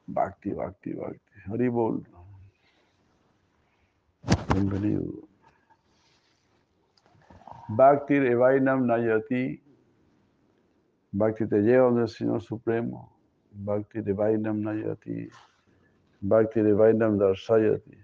Bhakti, 0.06 0.52
Bhakti, 0.52 0.94
Bhakti. 0.94 1.20
Haribol. 1.46 2.02
Bienvenido. 4.52 5.04
Bhakti 7.68 8.14
Evainam 8.14 8.86
Nayati. 8.86 9.62
Bhakti 11.12 11.46
te 11.46 11.60
lleva 11.60 11.84
donde 11.84 12.02
el 12.02 12.08
Señor 12.08 12.40
Supremo. 12.40 13.12
Bhakti 13.52 13.98
Evainam 13.98 14.62
Nayati. 14.62 15.28
Bhakti 16.22 16.60
Evainam 16.60 17.18
Darsayati. 17.18 17.98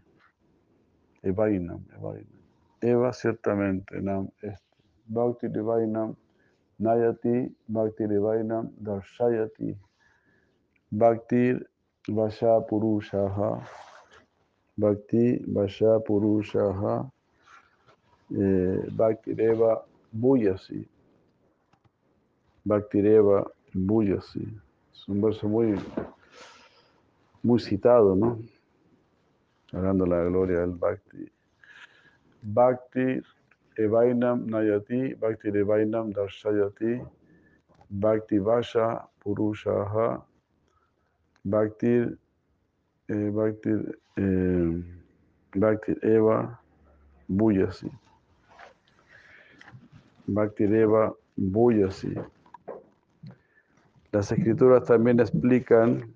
Evainam, 1.23 1.83
Evainam. 1.97 2.43
Eva 2.83 3.13
ciertamente, 3.15 4.01
Nam 4.03 4.29
este. 4.43 4.61
Bhakti 5.07 5.47
Evainam 5.47 6.15
Nayati. 6.81 7.51
Bhakti 7.69 8.05
Evainam 8.05 8.71
Darshayati. 8.83 9.77
Bhakti 10.93 11.55
Vasha 12.09 12.61
Purushaha. 12.69 13.67
Bhakti 14.79 15.39
Vasha 15.47 16.01
Purushaha 16.07 17.11
eh, 18.33 18.83
Bhaktireva 18.91 19.83
Buyasi. 20.13 20.87
Bhaktireva 22.65 23.47
Buyasi. 23.73 24.47
Es 24.93 25.09
un 25.09 25.21
verso 25.21 25.49
muy, 25.49 25.77
muy 27.43 27.61
citado, 27.61 28.17
¿no? 28.17 28.39
Hablando 29.73 30.05
de 30.05 30.11
la 30.11 30.25
gloria 30.25 30.61
del 30.61 30.71
Bhakti. 30.71 31.31
Bhakti 32.43 33.23
Evainam 33.79 34.47
Nayati, 34.47 35.19
Bhakti 35.19 35.49
Evainam 35.49 36.13
Darshayati, 36.13 37.07
Bhakti 37.91 38.39
Vasha 38.39 39.07
Purushaha, 39.25 40.23
Bhakti, 41.45 42.07
eh, 43.09 43.31
Bhakti, 43.31 43.71
eh, 44.19 44.83
Bhakti 45.55 45.95
Eva 46.03 46.59
Buyasi. 47.29 47.91
Bhaktireva 50.29 51.15
Buyasi. 51.37 52.15
Las 54.13 54.33
escrituras 54.33 54.85
también 54.85 55.21
explican 55.21 56.13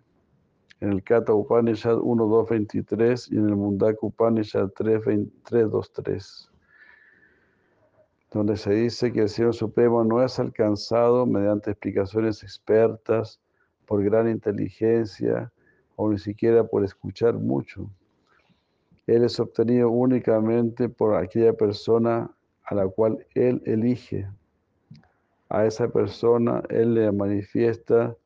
en 0.81 0.93
el 0.93 1.03
Kata 1.03 1.33
Upanishad 1.35 1.99
1.2.23 1.99 3.33
y 3.33 3.37
en 3.37 3.49
el 3.49 3.57
Mundaka 3.57 3.99
Upanishad 4.03 4.71
3.2.3, 4.71 6.50
donde 8.31 8.57
se 8.57 8.73
dice 8.73 9.13
que 9.13 9.23
el 9.23 9.29
Señor 9.29 9.55
Supremo 9.55 10.05
no 10.05 10.23
es 10.23 10.39
alcanzado 10.39 11.27
mediante 11.27 11.73
explicaciones 11.73 12.43
expertas, 12.43 13.41
por 13.91 14.05
gran 14.05 14.29
inteligencia 14.29 15.53
o 15.97 16.09
ni 16.09 16.17
siquiera 16.17 16.63
por 16.63 16.85
escuchar 16.85 17.35
mucho. 17.35 17.91
Él 19.05 19.25
es 19.25 19.41
obtenido 19.41 19.91
únicamente 19.91 20.89
por 20.89 21.17
aquella 21.17 21.53
persona 21.53 22.31
a 22.63 22.75
la 22.77 22.87
cual 22.87 23.27
Él 23.35 23.61
elige. 23.67 24.31
A 25.49 25.67
esa 25.67 25.89
persona 25.89 26.63
Él 26.69 26.95
le 26.95 27.11
manifiesta 27.11 28.17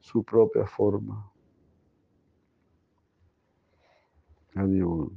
su 0.00 0.24
propia 0.24 0.66
forma. 0.66 1.30
Adiós. 4.54 5.10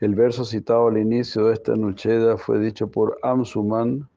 El 0.00 0.14
verso 0.14 0.44
citado 0.44 0.86
al 0.86 0.98
inicio 0.98 1.46
de 1.46 1.54
esta 1.54 1.74
nucheda 1.74 2.36
fue 2.36 2.60
dicho 2.60 2.88
por 2.88 3.18
Amsuman 3.22 4.08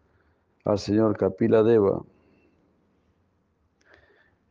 al 0.64 0.78
señor 0.78 1.18
Kapila 1.18 1.64
Deva. 1.64 2.04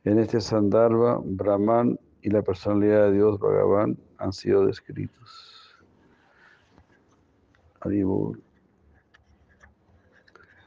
En 0.03 0.18
este 0.18 0.41
Sandharva, 0.41 1.20
Brahman 1.22 2.01
y 2.22 2.31
la 2.31 2.43
personalidad 2.43 3.07
de 3.07 3.12
Dios 3.12 3.39
Bhagavan 3.39 3.97
han 4.18 4.33
sido 4.33 4.66
descritos. 4.66 5.76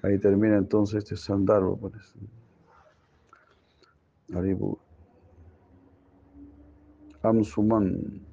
Ahí 0.01 0.17
termina 0.19 0.57
entonces 0.57 1.03
este 1.03 1.17
Sandharva, 1.17 1.75
parece. 1.75 2.13
Amsuman. 7.21 8.32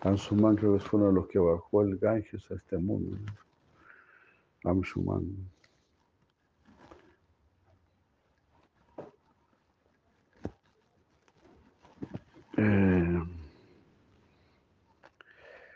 Amsuman 0.00 0.54
creo 0.54 0.74
que 0.74 0.80
fue 0.80 1.00
uno 1.00 1.08
de 1.08 1.14
los 1.14 1.28
que 1.28 1.38
bajó 1.40 1.82
el 1.82 1.98
Ganges 1.98 2.48
a 2.50 2.54
este 2.54 2.78
mundo. 2.78 3.16
Amsuman. 4.64 5.50
Eh, 12.56 13.22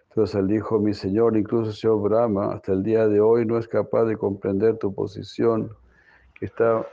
entonces 0.09 0.35
él 0.37 0.49
dijo, 0.49 0.79
mi 0.79 0.95
Señor, 0.95 1.37
incluso 1.37 1.73
Señor 1.73 2.03
Brahma, 2.03 2.53
hasta 2.53 2.73
el 2.73 2.83
día 2.83 3.09
de 3.09 3.21
hoy 3.21 3.47
no 3.47 3.59
es 3.59 3.67
capaz 3.67 4.05
de 4.05 4.17
comprender 4.17 4.79
tu 4.79 4.95
posición, 4.95 5.71
que 6.35 6.47
está 6.47 6.87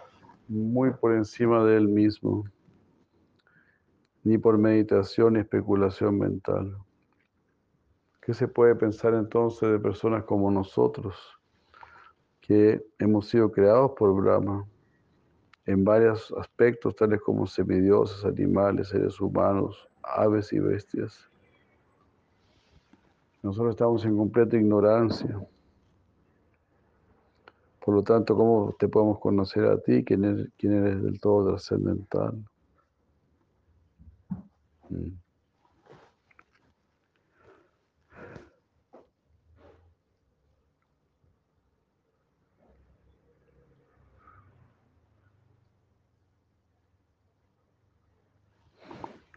muy 0.47 0.91
por 0.91 1.13
encima 1.13 1.63
de 1.63 1.77
él 1.77 1.87
mismo, 1.87 2.45
ni 4.23 4.37
por 4.37 4.57
meditación 4.57 5.33
ni 5.33 5.39
especulación 5.39 6.17
mental. 6.17 6.75
¿Qué 8.29 8.35
se 8.35 8.47
puede 8.47 8.75
pensar 8.75 9.15
entonces 9.15 9.71
de 9.71 9.79
personas 9.79 10.23
como 10.23 10.51
nosotros, 10.51 11.15
que 12.39 12.79
hemos 12.99 13.27
sido 13.27 13.51
creados 13.51 13.93
por 13.97 14.13
Brahma 14.13 14.67
en 15.65 15.83
varios 15.83 16.31
aspectos, 16.33 16.95
tales 16.95 17.21
como 17.21 17.47
semidioses, 17.47 18.23
animales, 18.23 18.89
seres 18.89 19.19
humanos, 19.19 19.89
aves 20.03 20.53
y 20.53 20.59
bestias? 20.59 21.27
Nosotros 23.41 23.71
estamos 23.71 24.05
en 24.05 24.15
completa 24.15 24.57
ignorancia. 24.57 25.43
Por 27.83 27.95
lo 27.95 28.03
tanto, 28.03 28.35
¿cómo 28.35 28.75
te 28.77 28.87
podemos 28.87 29.17
conocer 29.17 29.65
a 29.65 29.79
ti, 29.79 30.03
quién 30.05 30.23
eres, 30.23 31.01
del 31.01 31.19
todo 31.19 31.49
trascendental? 31.49 32.45
Mm. 34.89 35.28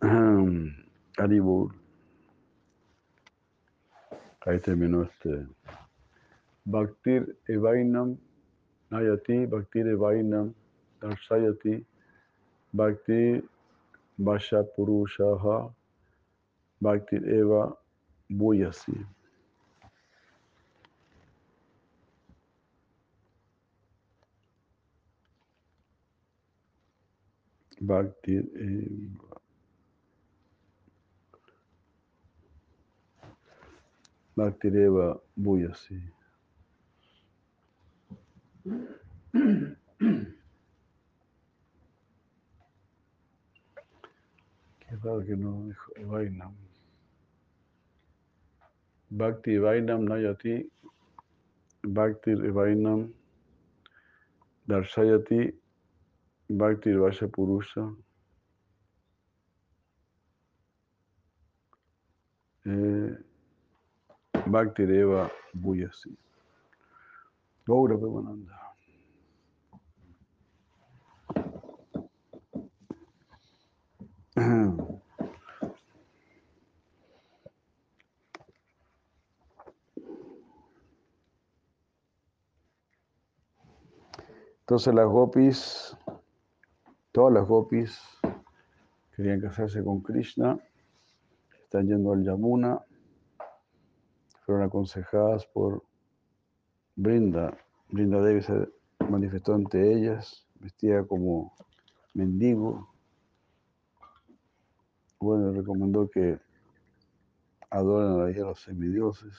Haribol. 1.16 1.70
Ahí 4.44 4.58
terminó 4.58 5.04
este. 5.04 5.46
Bhaktir 6.64 7.36
Evainam 7.46 8.18
Nayati, 8.90 9.46
Bhaktir 9.46 9.86
Evainam 9.86 10.54
Darshayati, 11.00 11.84
Bhaktir 12.74 13.44
Vasha 14.18 14.64
Purushaha, 14.76 15.72
Bhaktir 16.80 17.24
Eva 17.28 17.76
Buyasi. 18.28 19.06
Bhaktir. 27.80 28.44
Bhaktireva 34.36 35.20
Buyasi. 35.36 36.00
Qué 44.80 44.96
raro 45.02 45.24
que 45.24 45.36
no 45.36 45.66
dijo 45.66 46.10
Vainam. 46.10 46.54
Bhakti 49.10 49.58
Vainam 49.58 50.04
Nayati. 50.04 50.70
Bhakti 51.82 52.34
Vainam 52.34 53.12
Darshayati. 54.66 55.54
Bhakti 56.48 56.92
Vasha 56.94 57.28
Purusha. 57.28 57.94
Eh, 62.64 63.16
Bhakti 64.46 64.86
Deva 64.86 65.30
Buyasi. 65.52 66.16
Gaura 67.66 67.96
Premananda. 67.96 68.62
Entonces 84.62 84.94
las 84.94 85.06
gopis, 85.06 85.96
todas 87.12 87.34
las 87.34 87.46
gopis 87.46 88.00
querían 89.14 89.40
casarse 89.40 89.84
con 89.84 90.00
Krishna, 90.00 90.58
están 91.64 91.86
yendo 91.86 92.12
al 92.12 92.24
Yamuna, 92.24 92.80
fueron 94.52 94.66
aconsejadas 94.66 95.46
por 95.46 95.82
Brinda. 96.94 97.56
Brinda 97.88 98.20
Devi 98.20 98.42
se 98.42 98.68
manifestó 99.08 99.54
ante 99.54 99.94
ellas, 99.94 100.46
vestida 100.60 101.04
como 101.04 101.54
mendigo. 102.12 102.86
Bueno, 105.18 105.52
recomendó 105.52 106.10
que 106.10 106.38
adoren 107.70 108.42
a 108.42 108.46
los 108.46 108.60
semidioses 108.60 109.34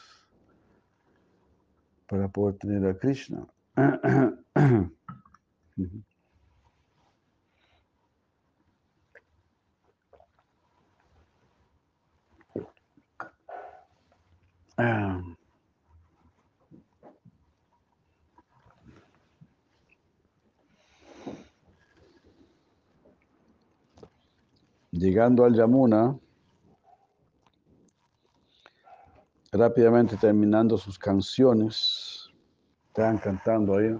para 2.09 2.27
poder 2.27 2.57
tener 2.57 2.83
a 2.87 2.97
Krishna. 2.97 3.45
Llegando 24.91 25.43
al 25.43 25.55
Yamuna, 25.55 26.17
rápidamente 29.51 30.17
terminando 30.17 30.77
sus 30.77 30.99
canciones, 30.99 32.29
estaban 32.87 33.17
cantando 33.17 33.75
ahí, 33.75 33.97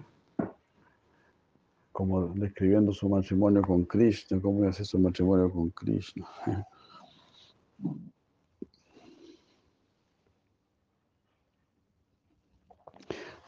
como 1.91 2.27
describiendo 2.27 2.91
su 2.91 3.09
matrimonio 3.09 3.61
con 3.61 3.85
Krishna, 3.85 4.39
cómo 4.41 4.63
iba 4.63 4.73
su 4.73 4.99
matrimonio 4.99 5.51
con 5.51 5.69
Krishna. 5.71 6.27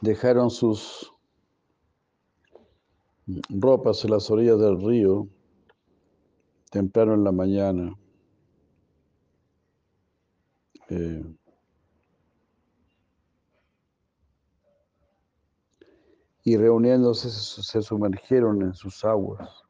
Dejaron 0.06 0.52
sus 0.52 1.12
ropas 3.50 4.06
en 4.06 4.12
las 4.12 4.30
orillas 4.30 4.60
del 4.60 4.80
río 4.80 5.28
temprano 6.70 7.16
en 7.16 7.24
la 7.24 7.32
mañana. 7.32 7.98
Eh, 10.90 11.24
y 16.44 16.56
reuniéndose 16.56 17.32
se 17.32 17.64
se 17.64 17.82
sumergieron 17.82 18.62
en 18.62 18.76
sus 18.76 19.04
aguas. 19.04 19.65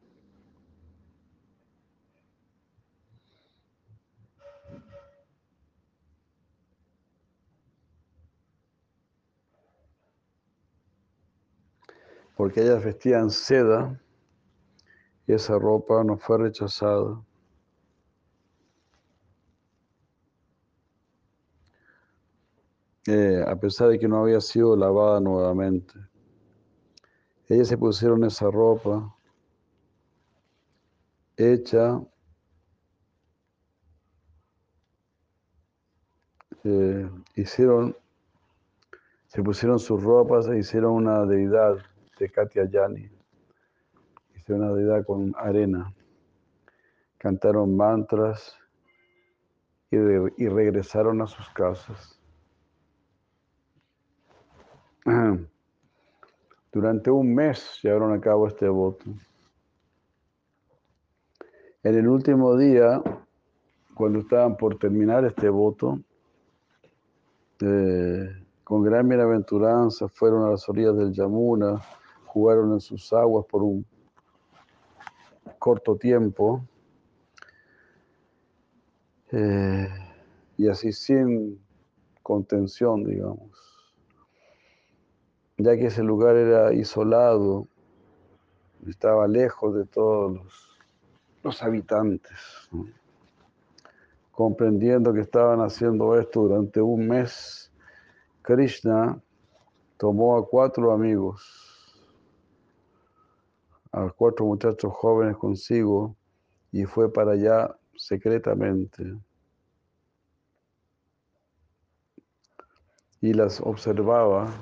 Porque 12.35 12.61
ellas 12.61 12.83
vestían 12.83 13.29
seda 13.29 13.99
y 15.27 15.33
esa 15.33 15.57
ropa 15.57 16.03
no 16.03 16.17
fue 16.17 16.37
rechazada. 16.37 17.21
Eh, 23.07 23.43
a 23.47 23.55
pesar 23.55 23.89
de 23.89 23.99
que 23.99 24.07
no 24.07 24.21
había 24.23 24.41
sido 24.41 24.75
lavada 24.75 25.19
nuevamente. 25.19 25.93
Ellas 27.47 27.67
se 27.67 27.77
pusieron 27.77 28.23
esa 28.23 28.49
ropa 28.49 29.15
hecha 31.37 32.01
eh, 36.63 37.09
hicieron 37.35 37.95
se 39.27 39.43
pusieron 39.43 39.79
sus 39.79 40.01
ropas 40.01 40.47
e 40.47 40.57
hicieron 40.57 40.93
una 40.93 41.25
deidad 41.25 41.77
de 42.19 42.29
Katia 42.29 42.65
Yani. 42.65 43.09
Hicieron 44.35 44.63
una 44.63 44.73
deidad 44.73 45.05
con 45.05 45.33
arena. 45.37 45.93
Cantaron 47.17 47.75
mantras 47.75 48.55
y, 49.91 49.97
y 49.97 50.47
regresaron 50.47 51.21
a 51.21 51.27
sus 51.27 51.49
casas. 51.49 52.19
Durante 56.71 57.09
un 57.11 57.33
mes 57.33 57.79
llevaron 57.81 58.13
a 58.13 58.19
cabo 58.19 58.47
este 58.47 58.67
voto. 58.67 59.05
En 61.83 61.95
el 61.95 62.07
último 62.07 62.57
día, 62.57 63.01
cuando 63.93 64.19
estaban 64.19 64.57
por 64.57 64.77
terminar 64.77 65.23
este 65.23 65.49
voto, 65.49 65.99
eh, 67.61 68.29
con 68.63 68.83
gran 68.83 69.07
bienaventuranza 69.07 70.07
fueron 70.09 70.43
a 70.43 70.49
las 70.49 70.67
orillas 70.67 70.97
del 70.97 71.13
Yamuna, 71.13 71.79
jugaron 72.35 72.73
en 72.73 72.81
sus 72.81 73.11
aguas 73.13 73.45
por 73.45 73.63
un 73.63 73.85
corto 75.57 75.95
tiempo, 75.95 76.61
eh, 79.31 79.87
y 80.57 80.67
así 80.67 80.91
sin 80.91 81.59
contención, 82.21 83.03
digamos 83.03 83.55
ya 85.57 85.75
que 85.77 85.87
ese 85.87 86.03
lugar 86.03 86.35
era 86.35 86.73
isolado, 86.73 87.67
estaba 88.87 89.27
lejos 89.27 89.75
de 89.75 89.85
todos 89.85 90.39
los, 91.43 91.63
habitantes. 91.63 92.37
Comprendiendo 94.31 95.13
que 95.13 95.21
estaban 95.21 95.61
haciendo 95.61 96.19
esto 96.19 96.41
durante 96.41 96.81
un 96.81 97.07
mes, 97.07 97.71
Krishna 98.41 99.19
tomó 99.97 100.37
a 100.37 100.45
cuatro 100.45 100.91
amigos, 100.91 101.64
a 103.95 104.09
cuatro 104.09 104.45
muchachos 104.45 104.91
jóvenes 104.93 105.37
consigo, 105.37 106.15
y 106.71 106.83
fue 106.83 107.11
para 107.11 107.31
allá 107.31 107.73
secretamente 107.95 109.15
y 113.21 113.33
las 113.33 113.61
observaba 113.61 114.53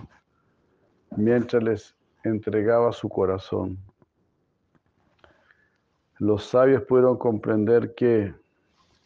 mientras 1.18 1.64
les 1.64 1.96
entregaba 2.24 2.94
su 2.94 3.10
corazón. 3.10 3.78
Los 6.20 6.46
sabios 6.46 6.84
pudieron 6.84 7.18
comprender 7.18 7.94
que 7.96 8.34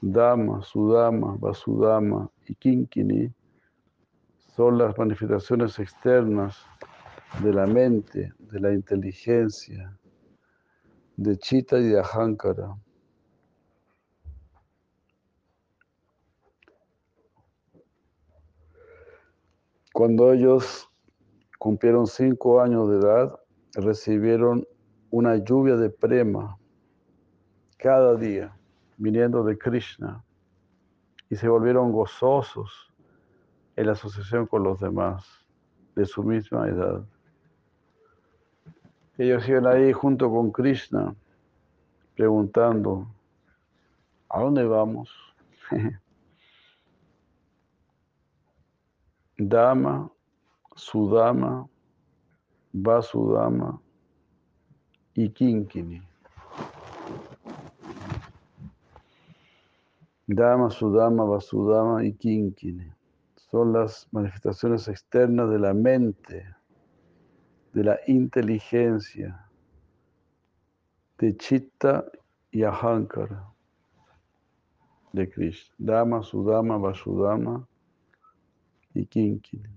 Dama, 0.02 0.62
Sudama, 0.62 1.38
Vasudama 1.40 2.30
y 2.46 2.54
Kinkini 2.54 3.34
son 4.56 4.78
las 4.78 4.96
manifestaciones 4.98 5.80
externas 5.80 6.64
de 7.42 7.54
la 7.54 7.66
mente, 7.66 8.34
de 8.38 8.60
la 8.60 8.72
inteligencia, 8.74 9.98
de 11.18 11.36
Chita 11.38 11.80
y 11.80 11.84
de 11.84 12.00
Ahankara. 12.00 12.78
Cuando 19.92 20.32
ellos 20.32 20.88
cumplieron 21.58 22.06
cinco 22.06 22.62
años 22.62 22.88
de 22.90 23.00
edad, 23.00 23.40
recibieron 23.74 24.68
una 25.10 25.38
lluvia 25.38 25.76
de 25.76 25.90
prema 25.90 26.60
cada 27.78 28.16
día, 28.16 28.56
viniendo 28.98 29.44
de 29.44 29.58
Krishna, 29.58 30.24
y 31.32 31.36
se 31.36 31.48
volvieron 31.48 31.92
gozosos 31.92 32.94
en 33.76 33.88
la 33.88 33.94
asociación 33.94 34.46
con 34.46 34.64
los 34.64 34.80
demás 34.80 35.26
de 35.96 36.06
su 36.06 36.22
misma 36.22 36.68
edad. 36.68 37.04
Ellos 39.18 39.48
iban 39.48 39.68
ahí 39.68 39.92
junto 39.94 40.30
con 40.30 40.52
Krishna, 40.52 41.16
preguntando, 42.16 43.08
¿a 44.30 44.42
dónde 44.42 44.66
vamos? 44.66 45.10
Dama, 49.38 50.12
Sudama, 50.76 51.68
Vasudama 52.74 53.82
y 55.14 55.30
Kinkini. 55.30 56.02
Dama, 60.28 60.70
Sudama, 60.70 61.24
Vasudama 61.24 62.04
y 62.06 62.14
Kinkini 62.14 62.98
son 63.50 63.74
las 63.74 64.08
manifestaciones 64.12 64.88
externas 64.88 65.50
de 65.50 65.60
la 65.60 65.74
mente, 65.74 66.46
de 67.78 67.84
la 67.84 68.00
inteligencia, 68.08 69.48
de 71.20 71.38
Chitta 71.38 72.06
y 72.50 72.64
Ahankara 72.64 73.54
de 75.14 75.30
Krishna. 75.30 75.76
Dama, 75.78 76.24
Sudama, 76.24 76.80
Vasudama 76.80 77.68
y 78.96 79.06
Kinkini. 79.06 79.70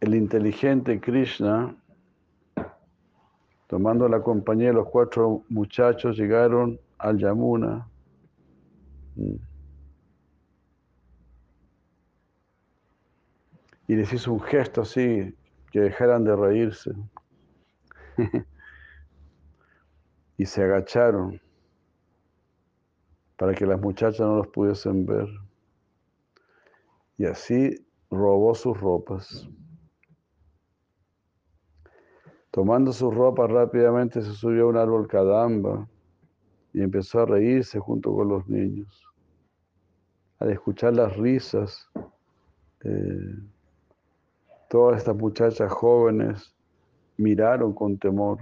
El 0.00 0.16
inteligente 0.16 1.00
Krishna, 1.00 1.76
tomando 3.68 4.08
la 4.08 4.20
compañía 4.20 4.68
de 4.68 4.74
los 4.74 4.88
cuatro 4.88 5.44
muchachos, 5.48 6.16
llegaron 6.16 6.80
al 6.98 7.16
Yamuna. 7.16 7.89
Y 13.86 13.96
les 13.96 14.12
hizo 14.12 14.32
un 14.32 14.40
gesto 14.40 14.82
así, 14.82 15.34
que 15.72 15.80
dejaran 15.80 16.24
de 16.24 16.36
reírse. 16.36 16.92
y 20.36 20.46
se 20.46 20.62
agacharon 20.62 21.40
para 23.36 23.54
que 23.54 23.66
las 23.66 23.80
muchachas 23.80 24.20
no 24.20 24.36
los 24.36 24.48
pudiesen 24.48 25.06
ver. 25.06 25.28
Y 27.16 27.24
así 27.26 27.74
robó 28.10 28.54
sus 28.54 28.78
ropas. 28.78 29.48
Tomando 32.50 32.92
sus 32.92 33.14
ropas 33.14 33.50
rápidamente 33.50 34.22
se 34.22 34.32
subió 34.32 34.64
a 34.64 34.68
un 34.68 34.76
árbol 34.76 35.08
cadamba 35.08 35.88
y 36.72 36.82
empezó 36.82 37.20
a 37.20 37.26
reírse 37.26 37.78
junto 37.78 38.14
con 38.14 38.28
los 38.28 38.48
niños. 38.48 39.09
Al 40.40 40.50
escuchar 40.50 40.94
las 40.94 41.16
risas, 41.16 41.88
eh, 42.82 43.38
todas 44.68 44.98
estas 44.98 45.16
muchachas 45.16 45.70
jóvenes 45.72 46.52
miraron 47.16 47.72
con 47.72 47.96
temor. 47.98 48.38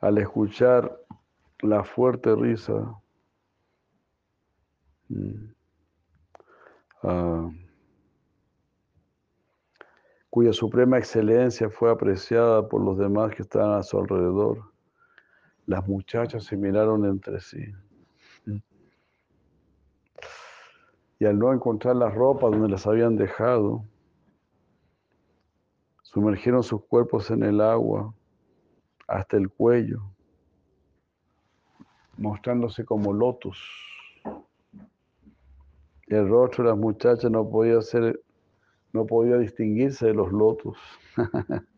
al 0.00 0.18
escuchar 0.18 1.00
la 1.60 1.82
fuerte 1.82 2.34
risa 2.34 2.94
mm, 5.08 5.52
ah, 7.02 7.50
cuya 10.30 10.52
suprema 10.52 10.98
excelencia 10.98 11.68
fue 11.68 11.90
apreciada 11.90 12.68
por 12.68 12.82
los 12.82 12.96
demás 12.98 13.34
que 13.34 13.42
estaban 13.42 13.78
a 13.78 13.82
su 13.82 13.98
alrededor, 13.98 14.72
las 15.66 15.86
muchachas 15.88 16.44
se 16.44 16.56
miraron 16.56 17.04
entre 17.06 17.40
sí. 17.40 17.64
Y 21.18 21.24
al 21.24 21.38
no 21.38 21.52
encontrar 21.52 21.96
las 21.96 22.14
ropas 22.14 22.52
donde 22.52 22.68
las 22.68 22.86
habían 22.86 23.16
dejado, 23.16 23.84
sumergieron 26.02 26.62
sus 26.62 26.84
cuerpos 26.84 27.30
en 27.30 27.42
el 27.42 27.60
agua 27.60 28.14
hasta 29.06 29.36
el 29.36 29.50
cuello, 29.50 30.02
mostrándose 32.16 32.84
como 32.84 33.12
lotos. 33.12 33.58
El 36.06 36.28
rostro 36.28 36.64
de 36.64 36.70
las 36.70 36.78
muchachas 36.78 37.30
no 37.30 37.48
podía 37.48 37.80
ser, 37.82 38.20
no 38.92 39.04
podía 39.04 39.36
distinguirse 39.36 40.06
de 40.06 40.14
los 40.14 40.32
lotos. 40.32 40.76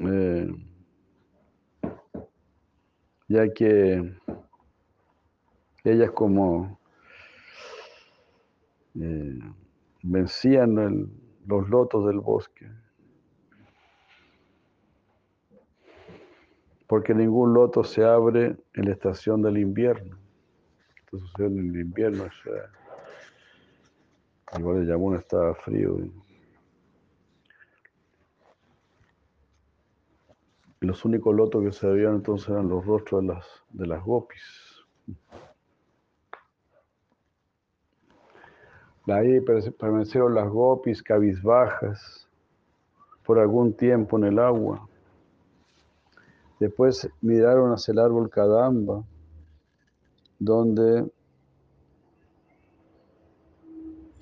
Eh, 0.00 0.67
ya 3.28 3.52
que 3.52 4.14
ellas 5.84 6.10
como 6.12 6.78
eh, 8.98 9.38
vencían 10.02 11.10
los 11.46 11.68
lotos 11.68 12.06
del 12.06 12.20
bosque. 12.20 12.66
Porque 16.86 17.14
ningún 17.14 17.52
loto 17.52 17.84
se 17.84 18.02
abre 18.02 18.56
en 18.74 18.86
la 18.86 18.92
estación 18.92 19.42
del 19.42 19.58
invierno. 19.58 20.16
Esto 20.96 21.18
sucede 21.18 21.46
en 21.48 21.58
el 21.74 21.80
invierno. 21.80 22.24
O 22.24 22.30
sea, 22.42 22.70
igual 24.58 24.78
el 24.78 24.88
Yamuna 24.88 25.18
estaba 25.18 25.54
frío. 25.54 25.98
Y, 25.98 26.27
los 30.80 31.04
únicos 31.04 31.34
lotos 31.34 31.64
que 31.64 31.72
se 31.72 31.86
veían 31.86 32.16
entonces 32.16 32.48
eran 32.48 32.68
los 32.68 32.84
rostros 32.84 33.22
de 33.22 33.28
las, 33.28 33.46
de 33.70 33.86
las 33.86 34.04
gopis. 34.04 34.42
Ahí 39.06 39.40
permanecieron 39.40 40.34
las 40.34 40.48
gopis 40.48 41.02
cabizbajas 41.02 42.28
por 43.24 43.38
algún 43.38 43.72
tiempo 43.72 44.18
en 44.18 44.24
el 44.24 44.38
agua. 44.38 44.86
Después 46.60 47.08
miraron 47.20 47.72
hacia 47.72 47.92
el 47.92 48.00
árbol 48.00 48.28
Kadamba, 48.28 49.02
donde 50.38 51.10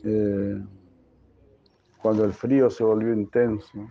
eh, 0.04 0.62
cuando 2.00 2.24
el 2.24 2.32
frío 2.32 2.70
se 2.70 2.84
volvió 2.84 3.12
intenso, 3.12 3.88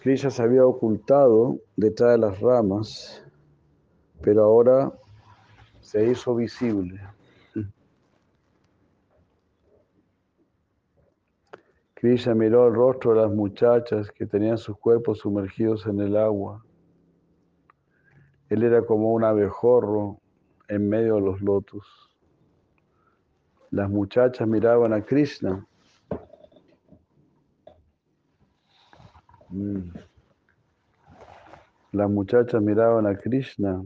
Krishna 0.00 0.30
se 0.30 0.42
había 0.42 0.64
ocultado 0.64 1.58
detrás 1.76 2.12
de 2.12 2.18
las 2.18 2.40
ramas, 2.40 3.22
pero 4.22 4.44
ahora 4.44 4.90
se 5.80 6.10
hizo 6.10 6.34
visible. 6.34 6.98
Krishna 11.92 12.34
miró 12.34 12.68
el 12.68 12.74
rostro 12.74 13.12
de 13.12 13.20
las 13.20 13.30
muchachas 13.30 14.10
que 14.10 14.24
tenían 14.24 14.56
sus 14.56 14.78
cuerpos 14.78 15.18
sumergidos 15.18 15.86
en 15.86 16.00
el 16.00 16.16
agua. 16.16 16.64
Él 18.48 18.62
era 18.62 18.80
como 18.80 19.12
un 19.12 19.22
abejorro 19.22 20.18
en 20.68 20.88
medio 20.88 21.16
de 21.16 21.20
los 21.20 21.42
lotos. 21.42 21.84
Las 23.70 23.90
muchachas 23.90 24.48
miraban 24.48 24.94
a 24.94 25.04
Krishna. 25.04 25.66
Mm. 29.50 29.90
Las 31.92 32.08
muchachas 32.08 32.62
miraban 32.62 33.06
a 33.06 33.16
Krishna. 33.16 33.82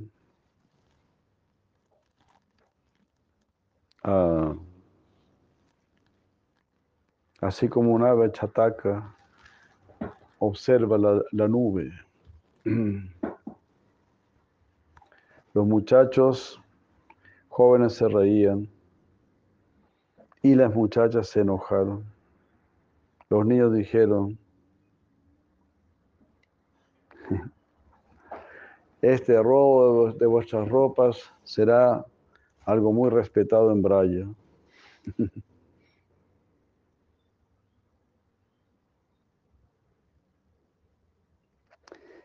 ah, 4.05 4.55
así 7.41 7.69
como 7.69 7.93
un 7.93 8.03
ave 8.05 8.31
chataca 8.33 9.17
observa 10.39 10.99
la, 10.99 11.23
la 11.33 11.49
nube. 11.49 11.91
Los 15.55 15.67
muchachos 15.67 16.61
jóvenes 17.49 17.95
se 17.95 18.09
reían 18.09 18.69
y 20.43 20.55
las 20.57 20.75
muchachas 20.75 21.29
se 21.29 21.41
enojaron. 21.41 22.05
Los 23.31 23.47
niños 23.47 23.73
dijeron, 23.73 24.39
este 29.13 29.41
robo 29.43 30.13
de 30.13 30.27
vuestras 30.27 30.69
ropas 30.69 31.19
será 31.43 32.05
algo 32.65 32.93
muy 32.93 33.11
respetado 33.11 33.71
en 33.71 33.83
Braya. 33.83 34.27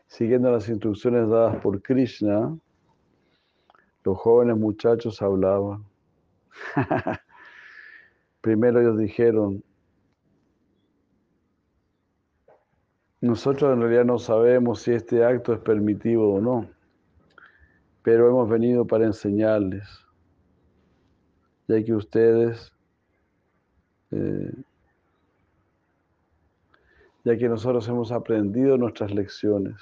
Siguiendo 0.06 0.50
las 0.50 0.68
instrucciones 0.68 1.28
dadas 1.28 1.56
por 1.62 1.80
Krishna, 1.82 2.58
los 4.02 4.18
jóvenes 4.18 4.56
muchachos 4.56 5.22
hablaban. 5.22 5.84
Primero 8.40 8.80
ellos 8.80 8.98
dijeron, 8.98 9.62
nosotros 13.20 13.72
en 13.74 13.80
realidad 13.80 14.04
no 14.04 14.18
sabemos 14.18 14.80
si 14.80 14.92
este 14.92 15.24
acto 15.24 15.52
es 15.52 15.60
permitido 15.60 16.22
o 16.22 16.40
no, 16.40 16.70
pero 18.02 18.28
hemos 18.28 18.48
venido 18.48 18.86
para 18.86 19.04
enseñarles, 19.04 19.86
ya 21.68 21.84
que 21.84 21.92
ustedes, 21.92 22.72
eh, 24.10 24.52
ya 27.24 27.36
que 27.36 27.48
nosotros 27.48 27.86
hemos 27.88 28.10
aprendido 28.10 28.78
nuestras 28.78 29.12
lecciones. 29.12 29.76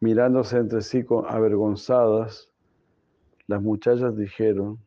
Mirándose 0.00 0.56
entre 0.56 0.80
sí 0.80 1.04
avergonzadas, 1.26 2.48
las 3.48 3.60
muchachas 3.60 4.16
dijeron, 4.16 4.78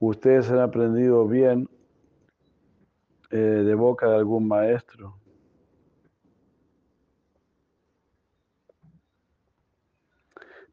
ustedes 0.00 0.50
han 0.50 0.58
aprendido 0.58 1.26
bien 1.26 1.68
eh, 3.30 3.36
de 3.36 3.74
boca 3.74 4.08
de 4.08 4.16
algún 4.16 4.48
maestro. 4.48 5.16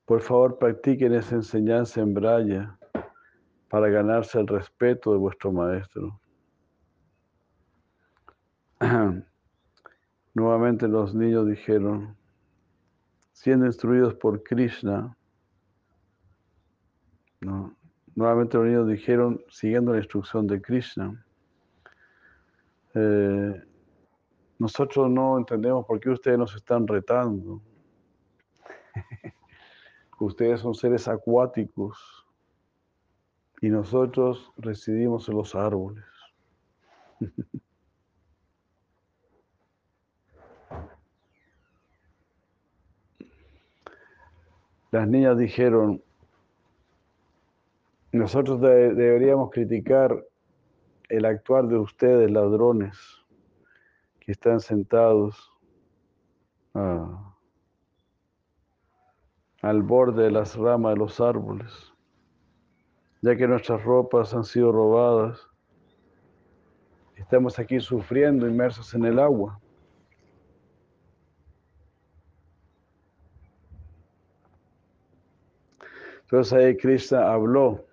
Por 0.05 0.21
favor, 0.21 0.57
practiquen 0.57 1.13
esa 1.13 1.35
enseñanza 1.35 2.01
en 2.01 2.13
Braya 2.13 2.77
para 3.67 3.89
ganarse 3.89 4.39
el 4.39 4.47
respeto 4.47 5.11
de 5.11 5.17
vuestro 5.17 5.51
maestro. 5.51 6.19
Nuevamente 10.33 10.87
los 10.87 11.13
niños 11.13 11.45
dijeron, 11.47 12.15
siendo 13.33 13.65
instruidos 13.65 14.15
por 14.15 14.41
Krishna, 14.43 15.15
¿no? 17.41 17.75
nuevamente 18.15 18.57
los 18.57 18.65
niños 18.65 18.87
dijeron, 18.87 19.43
siguiendo 19.49 19.91
la 19.91 19.99
instrucción 19.99 20.47
de 20.47 20.61
Krishna, 20.61 21.26
eh, 22.99 23.63
nosotros 24.57 25.09
no 25.09 25.37
entendemos 25.37 25.85
por 25.85 25.99
qué 25.99 26.09
ustedes 26.09 26.39
nos 26.39 26.55
están 26.55 26.87
retando. 26.87 27.61
ustedes 30.19 30.61
son 30.61 30.73
seres 30.73 31.07
acuáticos 31.07 32.25
y 33.61 33.69
nosotros 33.69 34.51
residimos 34.57 35.29
en 35.29 35.35
los 35.35 35.53
árboles. 35.53 36.03
Las 44.91 45.07
niñas 45.07 45.37
dijeron, 45.37 46.01
nosotros 48.11 48.61
de- 48.61 48.93
deberíamos 48.95 49.51
criticar 49.51 50.25
el 51.09 51.25
actuar 51.25 51.67
de 51.67 51.77
ustedes, 51.77 52.29
ladrones, 52.29 52.97
que 54.19 54.31
están 54.31 54.59
sentados 54.59 55.53
ah, 56.73 57.33
al 59.61 59.81
borde 59.81 60.23
de 60.23 60.31
las 60.31 60.55
ramas 60.55 60.93
de 60.93 60.99
los 60.99 61.21
árboles, 61.21 61.93
ya 63.21 63.35
que 63.35 63.47
nuestras 63.47 63.83
ropas 63.83 64.33
han 64.33 64.43
sido 64.43 64.71
robadas. 64.71 65.47
Estamos 67.15 67.57
aquí 67.57 67.79
sufriendo, 67.79 68.47
inmersos 68.47 68.93
en 68.93 69.05
el 69.05 69.19
agua. 69.19 69.59
Entonces 76.21 76.51
ahí 76.51 76.75
Krishna 76.75 77.31
habló 77.31 77.86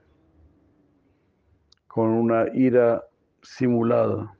con 1.94 2.08
una 2.08 2.46
ira 2.52 3.04
simulada 3.40 4.36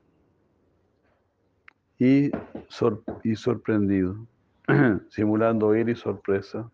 y, 2.00 2.32
sor- 2.68 3.04
y 3.22 3.36
sorprendido, 3.36 4.16
simulando 5.08 5.72
ira 5.76 5.92
y 5.92 5.94
sorpresa. 5.94 6.68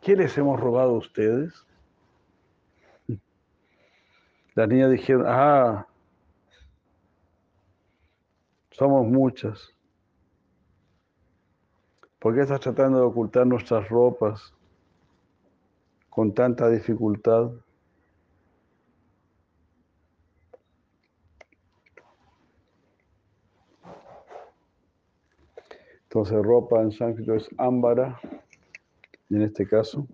¿Qué 0.00 0.16
les 0.16 0.38
hemos 0.38 0.58
robado 0.58 0.92
a 0.92 0.96
ustedes? 0.98 1.66
Las 4.54 4.68
niñas 4.70 4.90
dijeron, 4.90 5.26
ah, 5.28 5.86
somos 8.70 9.06
muchas. 9.06 9.68
¿Por 12.18 12.34
qué 12.34 12.40
estás 12.40 12.60
tratando 12.60 13.00
de 13.00 13.04
ocultar 13.04 13.46
nuestras 13.46 13.86
ropas 13.90 14.54
con 16.08 16.32
tanta 16.32 16.70
dificultad? 16.70 17.50
Entonces 26.16 26.46
ropa 26.46 26.80
en 26.80 26.92
sánscrito 26.92 27.34
es 27.34 27.46
ámbara, 27.58 28.18
en 29.28 29.42
este 29.42 29.68
caso. 29.68 30.08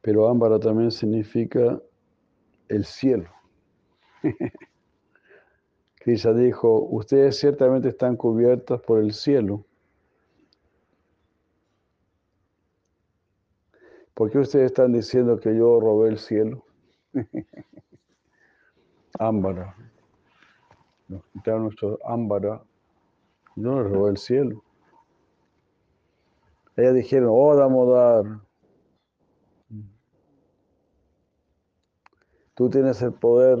Pero 0.00 0.26
ámbara 0.26 0.58
también 0.58 0.90
significa 0.90 1.78
el 2.68 2.86
cielo. 2.86 3.28
Krishna 5.96 6.32
dijo, 6.32 6.88
ustedes 6.90 7.38
ciertamente 7.38 7.90
están 7.90 8.16
cubiertas 8.16 8.80
por 8.80 9.00
el 9.00 9.12
cielo. 9.12 9.66
¿Por 14.14 14.30
qué 14.30 14.38
ustedes 14.38 14.64
están 14.64 14.94
diciendo 14.94 15.38
que 15.38 15.54
yo 15.54 15.78
robé 15.78 16.08
el 16.08 16.18
cielo? 16.18 16.64
ámbara. 19.18 19.76
Nos 21.08 21.22
quitaron 21.34 21.64
nuestro 21.64 21.98
ámbara. 22.02 22.62
No 23.56 23.82
robé 23.82 24.10
el 24.10 24.18
cielo. 24.18 24.62
Ellas 26.76 26.94
dijeron, 26.94 27.30
oh 27.32 27.56
Damodar, 27.56 28.40
tú 32.54 32.68
tienes 32.68 33.00
el 33.00 33.14
poder 33.14 33.58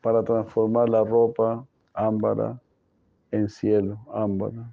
para 0.00 0.24
transformar 0.24 0.88
la 0.88 1.04
ropa 1.04 1.64
ámbara 1.94 2.60
en 3.30 3.48
cielo, 3.48 3.98
ámbara. 4.12 4.72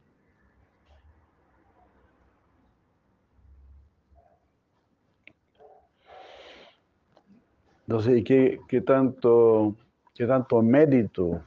Entonces, 7.87 8.17
¿y 8.17 8.23
qué, 8.23 8.59
qué 8.67 8.81
tanto, 8.81 9.75
qué 10.15 10.25
tanto 10.25 10.61
mérito 10.63 11.43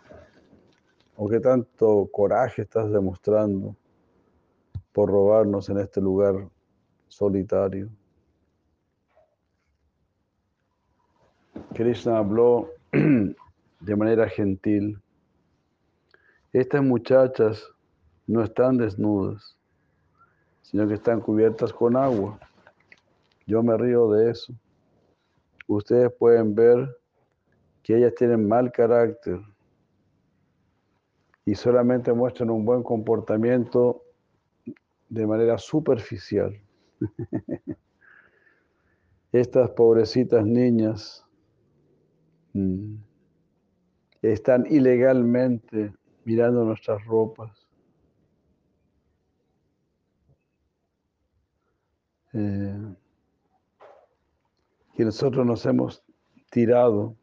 o 1.17 1.29
qué 1.29 1.41
tanto 1.41 2.09
coraje 2.13 2.63
estás 2.63 2.91
demostrando 2.91 3.75
por 4.93 5.11
robarnos 5.11 5.69
en 5.69 5.79
este 5.79 6.01
lugar 6.01 6.49
solitario? 7.09 7.89
Krishna 11.75 12.19
habló 12.19 12.71
de 12.93 13.97
manera 13.97 14.29
gentil. 14.29 15.01
Estas 16.53 16.83
muchachas 16.83 17.67
no 18.27 18.43
están 18.43 18.77
desnudas, 18.77 19.57
sino 20.63 20.87
que 20.87 20.95
están 20.95 21.21
cubiertas 21.21 21.73
con 21.73 21.97
agua. 21.97 22.39
Yo 23.47 23.63
me 23.63 23.77
río 23.77 24.11
de 24.11 24.31
eso. 24.31 24.55
Ustedes 25.67 26.13
pueden 26.19 26.55
ver 26.55 26.97
que 27.83 27.97
ellas 27.97 28.15
tienen 28.15 28.47
mal 28.49 28.73
carácter 28.73 29.41
y 31.47 31.55
solamente 31.55 32.13
muestran 32.13 32.51
un 32.51 32.65
buen 32.65 32.83
comportamiento 32.83 34.03
de 35.09 35.27
manera 35.27 35.57
superficial. 35.57 36.61
Estas 39.33 39.71
pobrecitas 39.71 40.45
niñas 40.45 41.25
mm, 42.53 42.97
están 44.23 44.67
ilegalmente 44.69 45.95
mirando 46.25 46.65
nuestras 46.65 47.05
ropas. 47.05 47.53
Eh, 52.33 52.95
que 54.97 55.05
nosotros 55.05 55.47
nos 55.47 55.65
hemos 55.65 56.03
tirado 56.51 57.15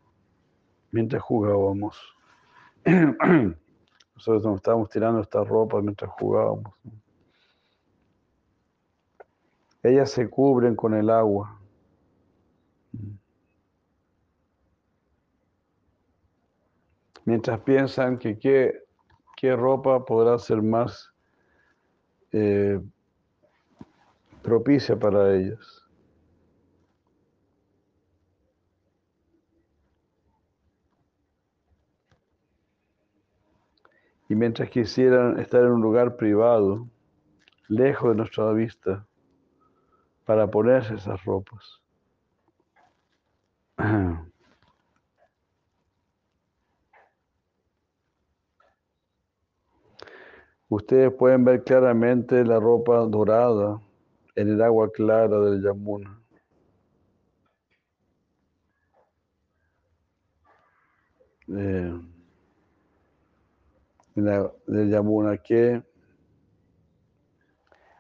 mientras 0.92 1.22
jugábamos. 1.22 2.00
Nosotros 4.26 4.46
nos 4.46 4.56
estábamos 4.56 4.90
tirando 4.90 5.20
esta 5.20 5.44
ropa 5.44 5.82
mientras 5.82 6.10
jugábamos. 6.12 6.74
Ellas 9.84 10.12
se 10.12 10.30
cubren 10.30 10.78
con 10.78 10.94
el 10.94 11.10
agua. 11.10 11.60
Mientras 17.26 17.60
piensan 17.60 18.18
que 18.18 18.40
qué, 18.40 18.86
qué 19.36 19.58
ropa 19.58 20.06
podrá 20.06 20.40
ser 20.40 20.62
más 20.62 21.12
eh, 22.32 22.80
propicia 24.42 24.98
para 24.98 25.36
ellas. 25.36 25.83
Y 34.34 34.36
mientras 34.36 34.68
quisieran 34.72 35.40
estar 35.40 35.62
en 35.62 35.74
un 35.74 35.82
lugar 35.84 36.16
privado, 36.16 36.88
lejos 37.68 38.10
de 38.10 38.16
nuestra 38.16 38.52
vista, 38.52 39.06
para 40.26 40.50
ponerse 40.50 40.96
esas 40.96 41.24
ropas. 41.24 41.84
Ustedes 50.68 51.14
pueden 51.14 51.46
ver 51.46 51.64
claramente 51.64 52.44
la 52.44 52.60
ropa 52.60 53.06
dorada 53.06 53.80
en 54.36 54.50
el 54.50 54.64
agua 54.64 54.92
clara 54.92 55.40
del 55.42 55.62
Yamuna. 55.62 56.20
Eh, 61.56 62.13
del 64.16 64.90
Yamuna 64.90 65.38
que 65.38 65.82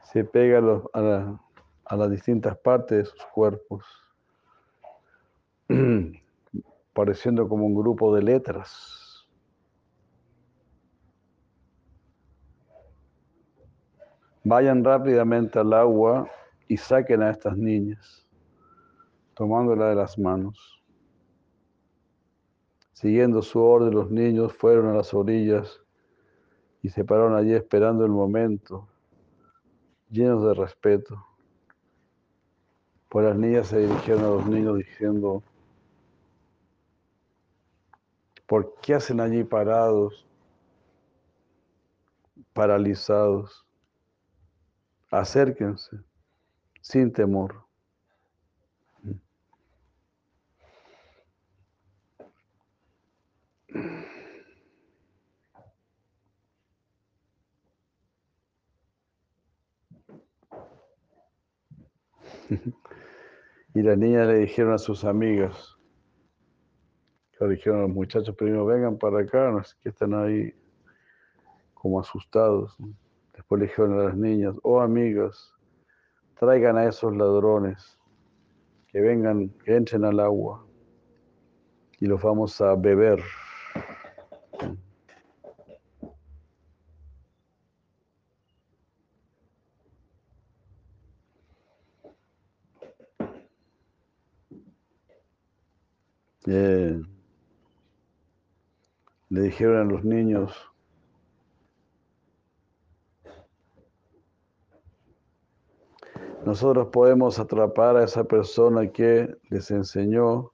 se 0.03 0.23
pega 0.23 0.61
a, 0.93 1.39
a 1.85 1.95
las 1.95 2.11
distintas 2.11 2.57
partes 2.57 2.97
de 2.97 3.05
sus 3.05 3.25
cuerpos, 3.33 3.85
pareciendo 6.93 7.47
como 7.47 7.65
un 7.65 7.75
grupo 7.75 8.15
de 8.15 8.21
letras. 8.21 9.27
Vayan 14.43 14.83
rápidamente 14.83 15.57
al 15.57 15.73
agua 15.73 16.29
y 16.67 16.77
saquen 16.77 17.23
a 17.23 17.31
estas 17.31 17.57
niñas, 17.57 18.27
tomándola 19.33 19.89
de 19.89 19.95
las 19.95 20.19
manos. 20.19 20.83
Siguiendo 22.91 23.41
su 23.41 23.59
orden, 23.61 23.93
los 23.93 24.11
niños 24.11 24.53
fueron 24.53 24.87
a 24.87 24.93
las 24.93 25.13
orillas 25.13 25.82
y 26.83 26.89
se 26.89 27.05
pararon 27.05 27.33
allí 27.33 27.53
esperando 27.53 28.05
el 28.05 28.11
momento, 28.11 28.85
llenos 30.11 30.45
de 30.45 30.53
respeto. 30.53 31.25
Pues 33.07 33.25
las 33.25 33.37
niñas 33.37 33.67
se 33.67 33.79
dirigieron 33.79 34.25
a 34.25 34.27
los 34.27 34.45
niños 34.45 34.77
diciendo, 34.77 35.41
¿por 38.45 38.75
qué 38.81 38.95
hacen 38.95 39.21
allí 39.21 39.45
parados, 39.45 40.27
paralizados? 42.51 43.65
Acérquense 45.09 45.97
sin 46.81 47.13
temor. 47.13 47.62
y 63.75 63.81
las 63.81 63.97
niñas 63.97 64.27
le 64.27 64.35
dijeron 64.39 64.73
a 64.73 64.77
sus 64.77 65.03
amigas, 65.03 65.77
le 67.39 67.55
dijeron 67.55 67.79
a 67.79 67.81
los 67.83 67.91
muchachos 67.91 68.35
primero, 68.35 68.65
vengan 68.65 68.97
para 68.97 69.21
acá, 69.21 69.51
no 69.51 69.63
sé, 69.63 69.75
que 69.81 69.89
están 69.89 70.13
ahí 70.13 70.53
como 71.73 71.99
asustados. 71.99 72.75
Después 73.33 73.59
le 73.59 73.67
dijeron 73.67 73.99
a 73.99 74.03
las 74.03 74.15
niñas, 74.15 74.55
oh 74.63 74.79
amigas, 74.79 75.53
traigan 76.39 76.77
a 76.77 76.85
esos 76.85 77.15
ladrones, 77.15 77.99
que 78.87 79.01
vengan, 79.01 79.49
que 79.65 79.75
entren 79.75 80.05
al 80.05 80.19
agua 80.19 80.65
y 81.99 82.05
los 82.05 82.21
vamos 82.21 82.59
a 82.61 82.75
beber. 82.75 83.21
Dijeron 99.41 99.77
a 99.77 99.91
los 99.91 100.03
niños, 100.03 100.53
nosotros 106.45 106.89
podemos 106.91 107.39
atrapar 107.39 107.97
a 107.97 108.03
esa 108.03 108.23
persona 108.23 108.91
que 108.91 109.35
les 109.49 109.71
enseñó 109.71 110.51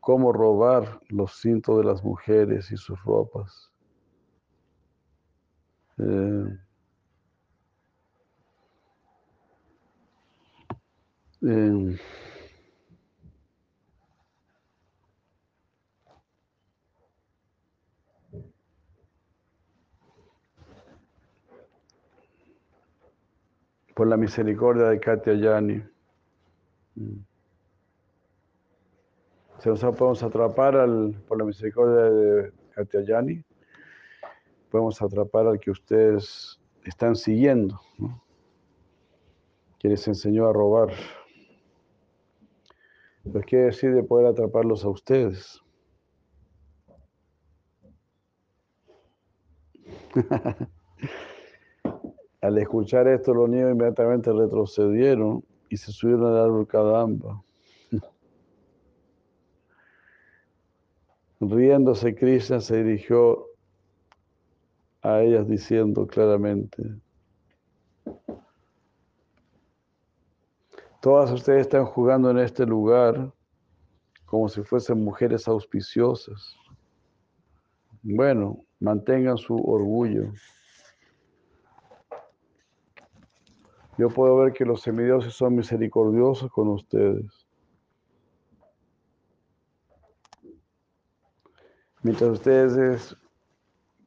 cómo 0.00 0.32
robar 0.32 1.00
los 1.08 1.40
cintos 1.40 1.78
de 1.78 1.84
las 1.84 2.02
mujeres 2.02 2.70
y 2.72 2.76
sus 2.76 3.02
ropas. 3.04 3.70
Eh, 5.98 6.58
por 23.94 24.08
la 24.08 24.16
misericordia 24.16 24.86
de 24.86 25.00
Katia 25.00 25.34
Yani. 25.34 25.82
Mm. 26.96 27.24
Si 29.60 29.68
nosotros 29.68 29.96
podemos 29.96 30.22
atrapar 30.22 30.76
al, 30.76 31.14
por 31.28 31.38
la 31.38 31.44
misericordia 31.44 32.10
de 32.10 32.52
Katia 32.74 33.02
Yani, 33.02 33.42
podemos 34.70 35.00
atrapar 35.00 35.46
al 35.46 35.60
que 35.60 35.70
ustedes 35.70 36.60
están 36.84 37.14
siguiendo, 37.14 37.80
que 39.78 39.88
les 39.88 40.06
enseñó 40.08 40.48
a 40.48 40.52
robar. 40.52 40.92
Pero 43.22 43.40
¿qué 43.46 43.56
decir 43.56 43.94
de 43.94 44.02
poder 44.02 44.26
atraparlos 44.26 44.84
a 44.84 44.88
ustedes? 44.88 45.62
Al 52.44 52.58
escuchar 52.58 53.08
esto, 53.08 53.32
los 53.32 53.48
niños 53.48 53.72
inmediatamente 53.72 54.30
retrocedieron 54.30 55.42
y 55.70 55.78
se 55.78 55.90
subieron 55.90 56.26
al 56.26 56.44
árbol 56.44 56.66
Kadamba. 56.66 57.42
Riéndose, 61.40 62.14
Krishna 62.14 62.60
se 62.60 62.84
dirigió 62.84 63.46
a 65.00 65.22
ellas 65.22 65.48
diciendo 65.48 66.06
claramente, 66.06 66.82
todas 71.00 71.32
ustedes 71.32 71.62
están 71.62 71.86
jugando 71.86 72.30
en 72.30 72.40
este 72.40 72.66
lugar 72.66 73.32
como 74.26 74.50
si 74.50 74.62
fuesen 74.62 75.02
mujeres 75.02 75.48
auspiciosas. 75.48 76.54
Bueno, 78.02 78.66
mantengan 78.80 79.38
su 79.38 79.56
orgullo. 79.56 80.30
Yo 83.96 84.10
puedo 84.10 84.36
ver 84.38 84.52
que 84.52 84.64
los 84.64 84.82
semidioses 84.82 85.34
son 85.34 85.56
misericordiosos 85.56 86.50
con 86.50 86.68
ustedes. 86.68 87.46
Mientras 92.02 92.30
ustedes 92.30 93.16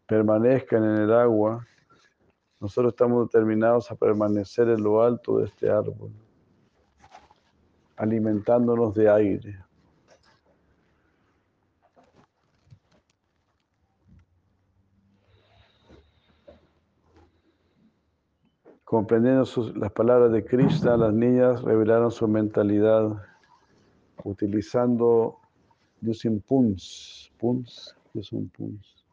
permanezcan 0.06 0.84
en 0.84 1.02
el 1.04 1.14
agua, 1.14 1.66
nosotros 2.60 2.94
estamos 2.94 3.28
determinados 3.28 3.90
a 3.92 3.96
permanecer 3.96 4.70
en 4.70 4.84
lo 4.84 5.02
alto 5.02 5.40
de 5.40 5.46
este 5.46 5.70
árbol, 5.70 6.12
alimentándonos 7.96 8.94
de 8.94 9.10
aire. 9.10 9.67
Comprendiendo 18.88 19.44
las 19.76 19.92
palabras 19.92 20.32
de 20.32 20.46
Krishna, 20.46 20.96
las 20.96 21.14
niñas 21.14 21.62
revelaron 21.62 22.10
su 22.10 22.26
mentalidad 22.26 23.22
utilizando 24.24 25.38
using 26.02 26.40
puns. 26.40 27.30
Puns, 27.38 27.98
¿qué 28.14 28.24
son 28.24 28.48
puns? 28.48 29.06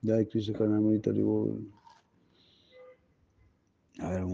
Ya 0.00 0.16
Krishna 0.26 0.58
A 4.00 4.08
ver. 4.08 4.24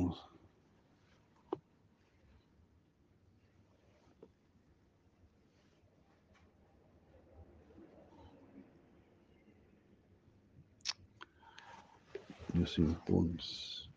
Using 12.55 12.95
puns. 13.07 13.89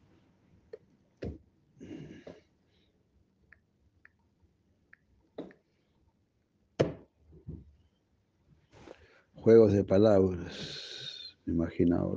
Juegos 9.36 9.74
de 9.74 9.84
palabras, 9.84 11.36
imaginaba. 11.48 12.14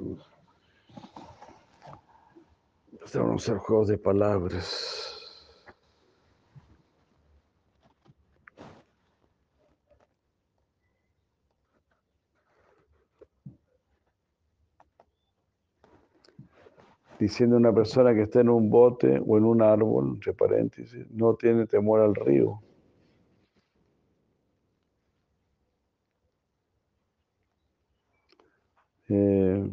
Vamos 3.14 3.48
a 3.48 3.52
hacer 3.52 3.58
juegos 3.58 3.88
de 3.88 3.96
palabras. 3.96 5.13
Diciendo 17.24 17.56
una 17.56 17.72
persona 17.72 18.12
que 18.12 18.24
está 18.24 18.42
en 18.42 18.50
un 18.50 18.68
bote 18.68 19.18
o 19.26 19.38
en 19.38 19.46
un 19.46 19.62
árbol, 19.62 20.16
entre 20.16 20.34
paréntesis, 20.34 21.10
no 21.10 21.34
tiene 21.36 21.66
temor 21.66 22.02
al 22.02 22.14
río. 22.14 22.60
Eh, 29.08 29.70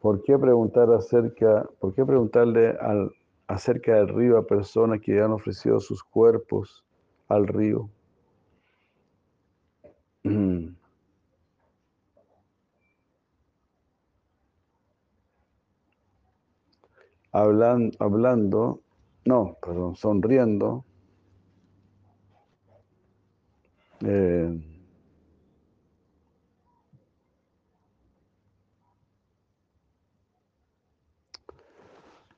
¿Por 0.00 0.22
qué 0.22 0.38
preguntar 0.38 0.90
acerca, 0.94 1.68
por 1.78 1.94
qué 1.94 2.06
preguntarle 2.06 2.70
al, 2.80 3.12
acerca 3.48 3.96
del 3.96 4.08
río 4.08 4.38
a 4.38 4.46
personas 4.46 5.02
que 5.02 5.20
han 5.20 5.32
ofrecido 5.32 5.78
sus 5.78 6.02
cuerpos 6.02 6.86
al 7.28 7.46
río? 7.46 7.90
Hablando, 17.32 18.80
no, 19.24 19.56
perdón, 19.62 19.96
sonriendo, 19.96 20.84
eh, 24.04 24.48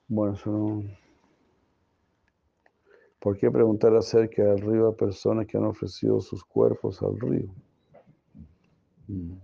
bueno, 0.08 0.34
eso 0.34 0.82
¿Por 3.20 3.36
qué 3.36 3.50
preguntar 3.50 3.94
acerca 3.94 4.42
del 4.42 4.62
río 4.62 4.88
a 4.88 4.96
personas 4.96 5.46
que 5.46 5.58
han 5.58 5.64
ofrecido 5.64 6.22
sus 6.22 6.42
cuerpos 6.42 7.02
al 7.02 7.20
río? 7.20 7.50
Mm. 9.10 9.40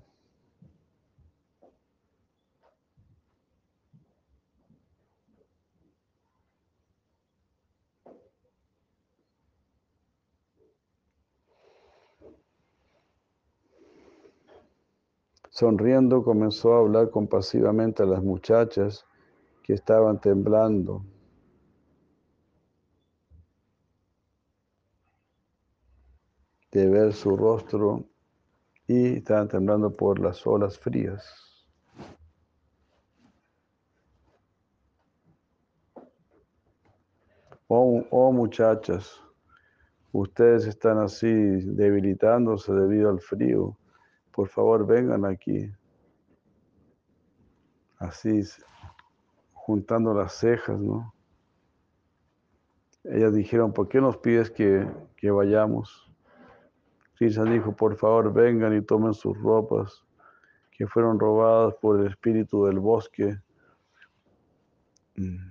Sonriendo 15.51 16.23
comenzó 16.23 16.75
a 16.75 16.79
hablar 16.79 17.11
compasivamente 17.11 18.05
a 18.05 18.07
las 18.07 18.23
muchachas 18.23 19.05
que 19.65 19.73
estaban 19.73 20.21
temblando. 20.21 21.03
de 26.73 26.91
ver 26.91 27.15
su 27.15 27.35
rostro 27.39 28.05
y 28.87 29.17
estaban 29.17 29.49
temblando 29.49 29.95
por 29.95 30.19
las 30.19 30.47
olas 30.47 30.79
frías. 30.79 31.25
Oh, 37.69 38.05
oh, 38.11 38.33
muchachas, 38.33 39.21
ustedes 40.13 40.67
están 40.67 40.99
así 40.99 41.27
debilitándose 41.29 42.73
debido 42.73 43.11
al 43.11 43.21
frío 43.21 43.77
por 44.37 44.49
favor 44.49 44.87
vengan 44.87 45.25
aquí. 45.25 45.73
Así, 47.99 48.43
juntando 49.55 50.13
las 50.13 50.35
cejas, 50.35 50.79
¿no? 50.79 51.15
Ellas 53.03 53.33
dijeron, 53.33 53.73
¿por 53.73 53.89
qué 53.89 53.99
nos 53.99 54.19
pides 54.19 54.51
que, 54.51 54.87
que 55.17 55.31
vayamos? 55.31 56.06
Krishna 57.17 57.45
dijo, 57.45 57.75
por 57.75 57.97
favor 57.97 58.33
vengan 58.33 58.77
y 58.77 58.83
tomen 58.83 59.15
sus 59.15 59.37
ropas 59.39 60.05
que 60.71 60.87
fueron 60.87 61.19
robadas 61.19 61.75
por 61.81 62.01
el 62.01 62.09
espíritu 62.09 62.67
del 62.67 62.79
bosque. 62.79 63.39
Mm. 65.17 65.51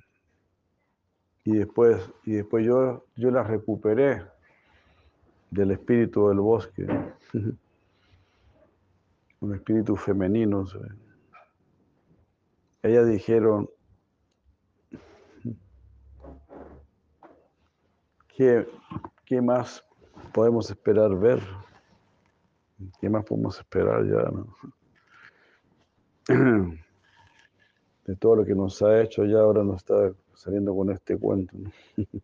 Y 1.45 1.57
después, 1.57 2.09
y 2.23 2.33
después 2.33 2.65
yo, 2.65 3.05
yo 3.15 3.31
las 3.31 3.47
recuperé 3.47 4.23
del 5.49 5.71
espíritu 5.71 6.27
del 6.29 6.39
bosque. 6.39 6.87
un 9.45 9.53
espíritu 9.53 9.95
femenino. 9.95 10.65
Ellas 12.81 13.07
dijeron, 13.07 13.69
¿qué, 18.27 18.67
¿qué, 19.25 19.41
más 19.41 19.84
podemos 20.35 20.69
esperar 20.69 21.17
ver? 21.17 21.39
¿Qué 22.99 23.09
más 23.09 23.23
podemos 23.23 23.57
esperar 23.57 24.05
ya? 24.05 24.29
De 28.05 28.15
todo 28.17 28.35
lo 28.35 28.45
que 28.45 28.53
nos 28.53 28.81
ha 28.81 29.01
hecho 29.01 29.23
ya 29.23 29.39
ahora 29.39 29.63
nos 29.63 29.77
está 29.77 30.11
saliendo 30.33 30.75
con 30.75 30.91
este 30.91 31.17
cuento. 31.17 31.55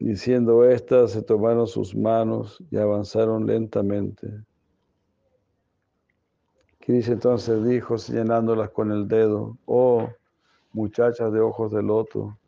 Diciendo 0.00 0.64
estas, 0.68 1.12
se 1.12 1.22
tomaron 1.22 1.68
sus 1.68 1.94
manos 1.94 2.60
y 2.72 2.76
avanzaron 2.76 3.46
lentamente. 3.46 4.28
Cris 6.80 7.08
entonces 7.08 7.64
dijo, 7.64 7.96
señalándolas 7.98 8.70
con 8.70 8.90
el 8.90 9.06
dedo, 9.06 9.56
oh 9.64 10.10
muchachas 10.76 11.32
de 11.32 11.40
ojos 11.40 11.72
de 11.72 11.82
loto, 11.82 12.38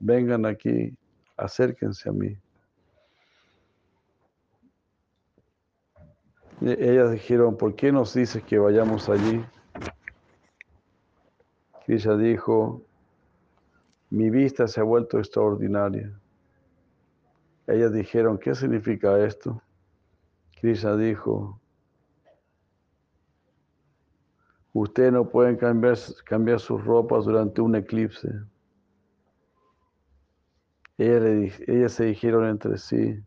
vengan 0.00 0.46
aquí, 0.46 0.96
acérquense 1.36 2.08
a 2.08 2.12
mí. 2.12 2.34
Y 6.62 6.70
ellas 6.70 7.12
dijeron, 7.12 7.58
¿por 7.58 7.76
qué 7.76 7.92
nos 7.92 8.14
dices 8.14 8.42
que 8.42 8.58
vayamos 8.58 9.10
allí? 9.10 9.44
Krishna 11.84 12.16
dijo, 12.16 12.80
mi 14.08 14.30
vista 14.30 14.66
se 14.66 14.80
ha 14.80 14.84
vuelto 14.84 15.18
extraordinaria. 15.18 16.10
Ellas 17.66 17.92
dijeron, 17.92 18.38
¿qué 18.38 18.54
significa 18.54 19.18
esto? 19.22 19.60
Krishna 20.58 20.96
dijo, 20.96 21.60
ustedes 24.74 25.12
no 25.12 25.28
pueden 25.30 25.56
cambiar, 25.56 25.96
cambiar 26.26 26.60
sus 26.60 26.84
ropas 26.84 27.24
durante 27.24 27.60
un 27.62 27.76
eclipse. 27.76 28.28
Ellas, 30.98 31.60
ellas 31.66 31.92
se 31.92 32.04
dijeron 32.04 32.46
entre 32.46 32.76
sí, 32.76 33.24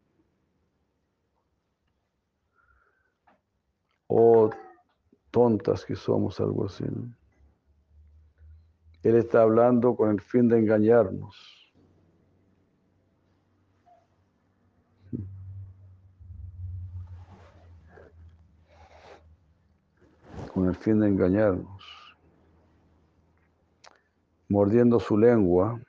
oh 4.07 4.49
tontas 5.31 5.85
que 5.85 5.95
somos, 5.95 6.39
algo 6.39 6.65
así. 6.65 6.85
Él 9.03 9.15
está 9.15 9.41
hablando 9.41 9.95
con 9.95 10.11
el 10.11 10.21
fin 10.21 10.47
de 10.49 10.59
engañarnos. 10.59 11.56
Con 20.57 20.69
el 20.69 20.75
fin 20.75 20.99
de 20.99 21.07
engañarnos. 21.07 21.83
Mordiendo 24.49 24.99
su 24.99 25.15
lengua, 25.15 25.79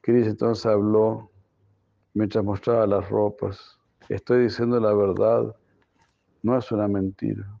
Cristo 0.00 0.30
entonces 0.30 0.66
habló 0.66 1.30
mientras 2.12 2.44
mostraba 2.44 2.88
las 2.88 3.08
ropas. 3.08 3.78
Estoy 4.08 4.42
diciendo 4.42 4.80
la 4.80 4.92
verdad, 4.94 5.54
no 6.42 6.58
es 6.58 6.72
una 6.72 6.88
mentira. 6.88 7.59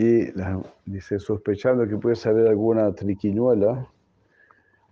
Y 0.00 0.30
dice, 0.86 1.18
sospechando 1.18 1.88
que 1.88 1.96
puede 1.96 2.14
saber 2.14 2.46
alguna 2.46 2.94
triquiñuela, 2.94 3.90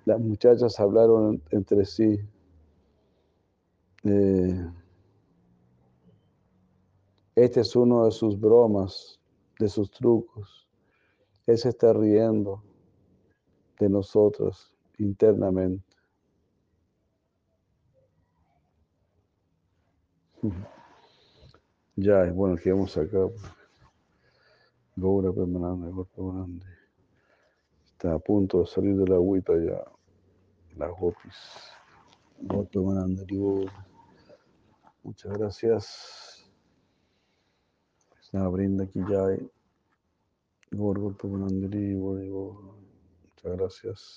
las 0.04 0.18
muchachas 0.18 0.80
hablaron 0.80 1.40
entre 1.52 1.84
sí. 1.84 2.18
Eh, 4.02 4.68
este 7.36 7.60
es 7.60 7.76
uno 7.76 8.06
de 8.06 8.10
sus 8.10 8.36
bromas, 8.40 9.20
de 9.60 9.68
sus 9.68 9.92
trucos. 9.92 10.66
Él 11.46 11.56
se 11.56 11.68
está 11.68 11.92
riendo 11.92 12.64
de 13.78 13.88
nosotros 13.88 14.74
internamente. 14.98 15.86
Ya, 21.94 22.24
bueno, 22.32 22.56
quedamos 22.56 22.96
acá. 22.96 23.28
Gaura 24.98 25.31
Permanente, 25.31 26.09
Permanente. 26.16 26.66
Está 27.85 28.14
a 28.14 28.18
punto 28.18 28.60
de 28.60 28.66
salir 28.66 28.97
de 28.97 29.06
la 29.06 29.16
agüita 29.16 29.52
ya. 29.59 29.85
Las 30.77 30.90
gopis. 30.98 31.36
Gaura 32.40 32.66
Permanente, 32.68 33.27
Muchas 35.02 35.32
gracias. 35.39 36.51
Está 38.23 38.48
brinda 38.48 38.85
aquí 38.85 39.01
ya. 39.01 39.36
Gaura 40.70 41.14
Permanente, 41.14 41.94
Muchas 41.94 43.59
gracias. 43.59 44.14